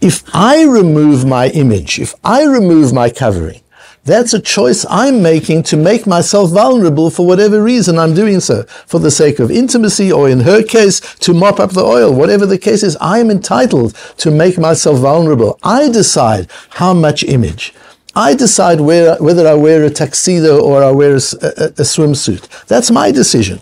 If 0.00 0.24
I 0.34 0.64
remove 0.64 1.24
my 1.24 1.48
image, 1.50 2.00
if 2.00 2.14
I 2.24 2.44
remove 2.44 2.92
my 2.92 3.08
covering, 3.08 3.60
that's 4.04 4.34
a 4.34 4.40
choice 4.40 4.84
I'm 4.88 5.22
making 5.22 5.62
to 5.64 5.76
make 5.76 6.06
myself 6.06 6.50
vulnerable 6.50 7.08
for 7.10 7.26
whatever 7.26 7.62
reason 7.62 7.98
I'm 7.98 8.14
doing 8.14 8.40
so. 8.40 8.64
For 8.86 9.00
the 9.00 9.10
sake 9.10 9.38
of 9.38 9.50
intimacy, 9.50 10.12
or 10.12 10.28
in 10.28 10.40
her 10.40 10.62
case, 10.62 11.00
to 11.20 11.32
mop 11.32 11.58
up 11.58 11.70
the 11.70 11.84
oil. 11.84 12.12
Whatever 12.12 12.44
the 12.44 12.58
case 12.58 12.82
is, 12.82 12.98
I'm 13.00 13.30
entitled 13.30 13.94
to 14.18 14.30
make 14.30 14.58
myself 14.58 14.98
vulnerable. 14.98 15.58
I 15.62 15.88
decide 15.88 16.50
how 16.70 16.92
much 16.92 17.24
image. 17.24 17.72
I 18.14 18.34
decide 18.34 18.80
where, 18.80 19.16
whether 19.16 19.48
I 19.48 19.54
wear 19.54 19.82
a 19.84 19.90
tuxedo 19.90 20.60
or 20.60 20.84
I 20.84 20.90
wear 20.90 21.12
a, 21.12 21.24
a, 21.42 21.66
a 21.66 21.84
swimsuit. 21.84 22.66
That's 22.66 22.90
my 22.90 23.10
decision. 23.10 23.60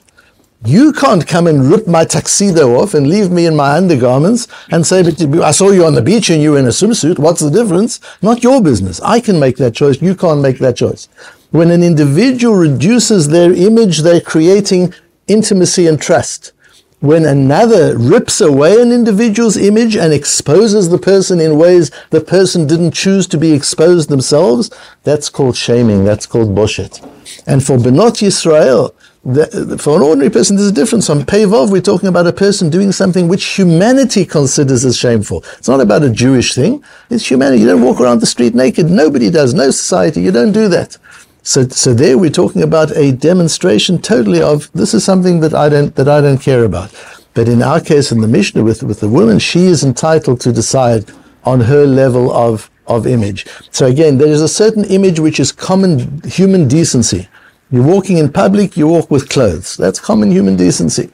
You 0.64 0.92
can't 0.92 1.26
come 1.26 1.48
and 1.48 1.68
rip 1.68 1.88
my 1.88 2.04
tuxedo 2.04 2.76
off 2.76 2.94
and 2.94 3.08
leave 3.08 3.32
me 3.32 3.46
in 3.46 3.56
my 3.56 3.76
undergarments 3.76 4.46
and 4.70 4.86
say, 4.86 5.02
but 5.02 5.20
I 5.42 5.50
saw 5.50 5.70
you 5.70 5.84
on 5.84 5.94
the 5.94 6.02
beach 6.02 6.30
and 6.30 6.40
you 6.40 6.52
were 6.52 6.58
in 6.58 6.66
a 6.66 6.68
swimsuit. 6.68 7.18
What's 7.18 7.40
the 7.40 7.50
difference? 7.50 7.98
Not 8.22 8.44
your 8.44 8.62
business. 8.62 9.00
I 9.00 9.18
can 9.18 9.40
make 9.40 9.56
that 9.56 9.74
choice. 9.74 10.00
You 10.00 10.14
can't 10.14 10.40
make 10.40 10.58
that 10.60 10.76
choice. 10.76 11.08
When 11.50 11.72
an 11.72 11.82
individual 11.82 12.54
reduces 12.54 13.26
their 13.28 13.52
image, 13.52 14.02
they're 14.02 14.20
creating 14.20 14.94
intimacy 15.26 15.88
and 15.88 16.00
trust. 16.00 16.52
When 17.00 17.24
another 17.24 17.98
rips 17.98 18.40
away 18.40 18.80
an 18.80 18.92
individual's 18.92 19.56
image 19.56 19.96
and 19.96 20.12
exposes 20.12 20.90
the 20.90 20.98
person 20.98 21.40
in 21.40 21.58
ways 21.58 21.90
the 22.10 22.20
person 22.20 22.68
didn't 22.68 22.92
choose 22.92 23.26
to 23.28 23.36
be 23.36 23.52
exposed 23.52 24.08
themselves, 24.08 24.70
that's 25.02 25.28
called 25.28 25.56
shaming. 25.56 26.04
That's 26.04 26.26
called 26.26 26.54
boshet. 26.54 27.02
And 27.48 27.64
for 27.64 27.76
Benot 27.76 28.22
Yisrael, 28.22 28.94
the, 29.24 29.78
for 29.78 29.96
an 29.96 30.02
ordinary 30.02 30.30
person, 30.30 30.56
there's 30.56 30.68
a 30.68 30.72
difference. 30.72 31.08
On 31.08 31.20
Pevov, 31.20 31.70
we're 31.70 31.80
talking 31.80 32.08
about 32.08 32.26
a 32.26 32.32
person 32.32 32.70
doing 32.70 32.90
something 32.90 33.28
which 33.28 33.44
humanity 33.44 34.24
considers 34.24 34.84
as 34.84 34.96
shameful. 34.96 35.44
It's 35.58 35.68
not 35.68 35.80
about 35.80 36.02
a 36.02 36.10
Jewish 36.10 36.54
thing. 36.54 36.82
It's 37.08 37.30
humanity. 37.30 37.62
You 37.62 37.68
don't 37.68 37.82
walk 37.82 38.00
around 38.00 38.20
the 38.20 38.26
street 38.26 38.54
naked. 38.54 38.90
Nobody 38.90 39.30
does. 39.30 39.54
No 39.54 39.70
society. 39.70 40.22
You 40.22 40.32
don't 40.32 40.52
do 40.52 40.68
that. 40.68 40.98
So, 41.44 41.66
so 41.68 41.94
there 41.94 42.18
we're 42.18 42.30
talking 42.30 42.62
about 42.62 42.96
a 42.96 43.12
demonstration 43.12 44.00
totally 44.00 44.40
of 44.42 44.70
this 44.72 44.94
is 44.94 45.04
something 45.04 45.40
that 45.40 45.54
I 45.54 45.68
don't 45.68 45.94
that 45.96 46.08
I 46.08 46.20
don't 46.20 46.40
care 46.40 46.64
about. 46.64 46.92
But 47.34 47.48
in 47.48 47.62
our 47.62 47.80
case, 47.80 48.12
in 48.12 48.20
the 48.20 48.28
Mishnah 48.28 48.62
with 48.62 48.82
with 48.82 49.00
the 49.00 49.08
woman, 49.08 49.38
she 49.38 49.66
is 49.66 49.82
entitled 49.82 50.40
to 50.42 50.52
decide 50.52 51.10
on 51.44 51.60
her 51.60 51.84
level 51.84 52.32
of 52.32 52.70
of 52.86 53.06
image. 53.06 53.46
So 53.70 53.86
again, 53.86 54.18
there 54.18 54.28
is 54.28 54.40
a 54.40 54.48
certain 54.48 54.84
image 54.84 55.18
which 55.18 55.40
is 55.40 55.50
common 55.50 56.22
human 56.22 56.68
decency. 56.68 57.28
You're 57.72 57.86
walking 57.86 58.18
in 58.18 58.30
public, 58.30 58.76
you 58.76 58.86
walk 58.86 59.10
with 59.10 59.30
clothes. 59.30 59.78
That's 59.78 59.98
common 59.98 60.30
human 60.30 60.56
decency. 60.56 61.10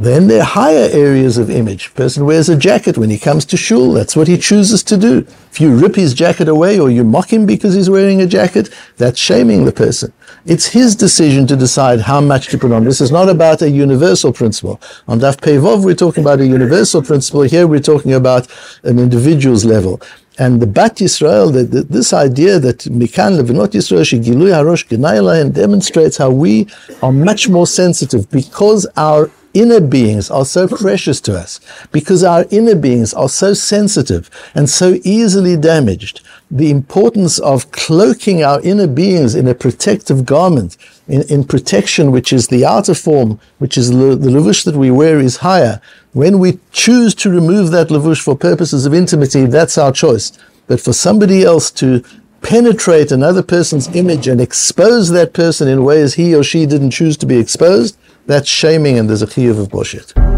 Then 0.00 0.26
there 0.26 0.40
are 0.40 0.44
higher 0.44 0.88
areas 0.90 1.38
of 1.38 1.48
image. 1.48 1.86
A 1.86 1.90
person 1.90 2.24
wears 2.24 2.48
a 2.48 2.56
jacket 2.56 2.98
when 2.98 3.08
he 3.08 3.20
comes 3.20 3.44
to 3.44 3.56
shul. 3.56 3.92
That's 3.92 4.16
what 4.16 4.26
he 4.26 4.36
chooses 4.36 4.82
to 4.84 4.96
do. 4.96 5.18
If 5.52 5.60
you 5.60 5.72
rip 5.72 5.94
his 5.94 6.12
jacket 6.12 6.48
away 6.48 6.80
or 6.80 6.90
you 6.90 7.04
mock 7.04 7.32
him 7.32 7.46
because 7.46 7.74
he's 7.74 7.88
wearing 7.88 8.20
a 8.20 8.26
jacket, 8.26 8.68
that's 8.96 9.20
shaming 9.20 9.64
the 9.64 9.70
person. 9.70 10.12
It's 10.44 10.66
his 10.66 10.96
decision 10.96 11.46
to 11.46 11.54
decide 11.54 12.00
how 12.00 12.20
much 12.20 12.48
to 12.48 12.58
put 12.58 12.72
on. 12.72 12.82
This 12.82 13.00
is 13.00 13.12
not 13.12 13.28
about 13.28 13.62
a 13.62 13.70
universal 13.70 14.32
principle. 14.32 14.80
On 15.06 15.20
Daf 15.20 15.36
Pevov, 15.36 15.84
we're 15.84 15.94
talking 15.94 16.24
about 16.24 16.40
a 16.40 16.46
universal 16.48 17.00
principle. 17.00 17.42
Here 17.42 17.68
we're 17.68 17.78
talking 17.78 18.12
about 18.12 18.48
an 18.82 18.98
individual's 18.98 19.64
level. 19.64 20.00
And 20.38 20.62
the 20.62 20.66
Bat 20.66 20.96
Yisrael, 20.96 21.52
the, 21.52 21.64
the, 21.64 21.82
this 21.82 22.12
idea 22.12 22.58
that 22.58 22.78
Mikan 22.80 23.38
Levinot 23.38 23.72
Yisrael 23.72 24.00
Shigilui 24.00 24.50
Harosh 24.50 24.86
Genaylahen 24.88 25.52
demonstrates 25.52 26.16
how 26.16 26.30
we 26.30 26.66
are 27.02 27.12
much 27.12 27.48
more 27.50 27.66
sensitive 27.66 28.30
because 28.30 28.86
our 28.96 29.30
inner 29.54 29.80
beings 29.80 30.30
are 30.30 30.44
so 30.44 30.66
precious 30.66 31.20
to 31.22 31.38
us, 31.38 31.60
because 31.90 32.24
our 32.24 32.44
inner 32.50 32.74
beings 32.74 33.12
are 33.14 33.28
so 33.28 33.54
sensitive 33.54 34.30
and 34.54 34.68
so 34.68 34.98
easily 35.04 35.56
damaged, 35.56 36.20
the 36.50 36.70
importance 36.70 37.38
of 37.38 37.70
cloaking 37.70 38.42
our 38.42 38.60
inner 38.62 38.86
beings 38.86 39.34
in 39.34 39.48
a 39.48 39.54
protective 39.54 40.26
garment, 40.26 40.76
in, 41.08 41.22
in 41.30 41.44
protection, 41.44 42.10
which 42.10 42.32
is 42.32 42.48
the 42.48 42.64
outer 42.64 42.94
form, 42.94 43.40
which 43.58 43.76
is 43.78 43.90
the, 43.90 44.16
the 44.16 44.30
levush 44.30 44.64
that 44.64 44.76
we 44.76 44.90
wear 44.90 45.18
is 45.18 45.38
higher. 45.38 45.80
When 46.12 46.38
we 46.38 46.58
choose 46.72 47.14
to 47.16 47.30
remove 47.30 47.70
that 47.70 47.88
levush 47.88 48.20
for 48.20 48.36
purposes 48.36 48.86
of 48.86 48.94
intimacy, 48.94 49.46
that's 49.46 49.78
our 49.78 49.92
choice. 49.92 50.32
But 50.66 50.80
for 50.80 50.92
somebody 50.92 51.42
else 51.42 51.70
to 51.72 52.04
penetrate 52.42 53.12
another 53.12 53.42
person's 53.42 53.94
image 53.94 54.26
and 54.26 54.40
expose 54.40 55.10
that 55.10 55.32
person 55.32 55.68
in 55.68 55.84
ways 55.84 56.14
he 56.14 56.34
or 56.34 56.42
she 56.42 56.66
didn't 56.66 56.90
choose 56.90 57.16
to 57.18 57.26
be 57.26 57.38
exposed, 57.38 57.96
that's 58.26 58.48
shaming 58.48 58.98
and 58.98 59.08
there's 59.08 59.22
a 59.22 59.26
chiyuv 59.26 59.58
of 59.58 59.68
boshet. 59.68 60.31